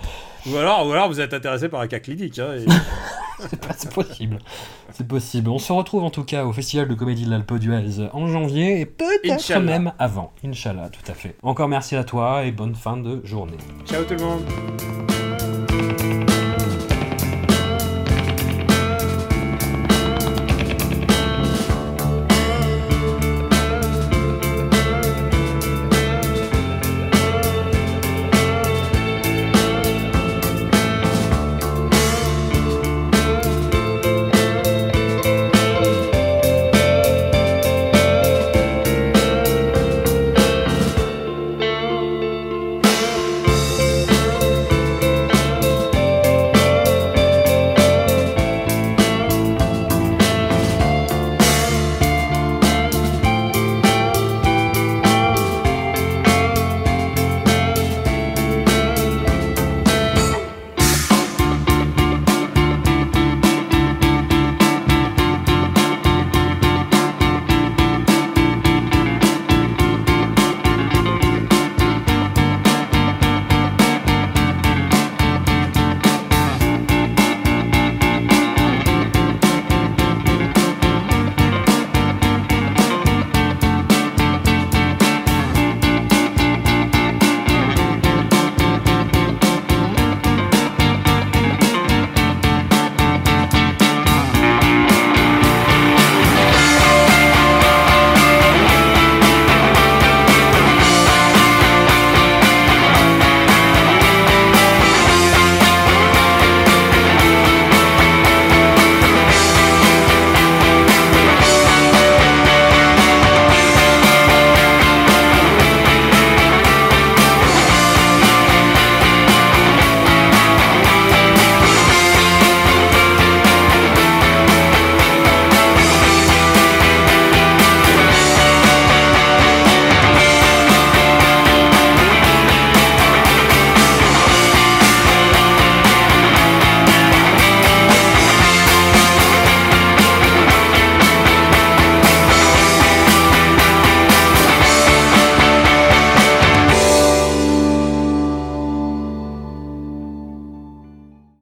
[0.47, 2.39] Ou alors, ou alors vous êtes intéressé par un cas clinique.
[2.39, 2.67] Hein, et-
[3.79, 4.39] C'est possible.
[4.93, 5.49] C'est possible.
[5.49, 8.81] On se retrouve en tout cas au Festival de Comédie de l'Alpe d'Huez en janvier
[8.81, 10.33] et peut-être même avant.
[10.45, 11.37] Inch'Allah, tout à fait.
[11.43, 13.57] Encore merci à toi et bonne fin de journée.
[13.87, 14.43] Ciao tout le monde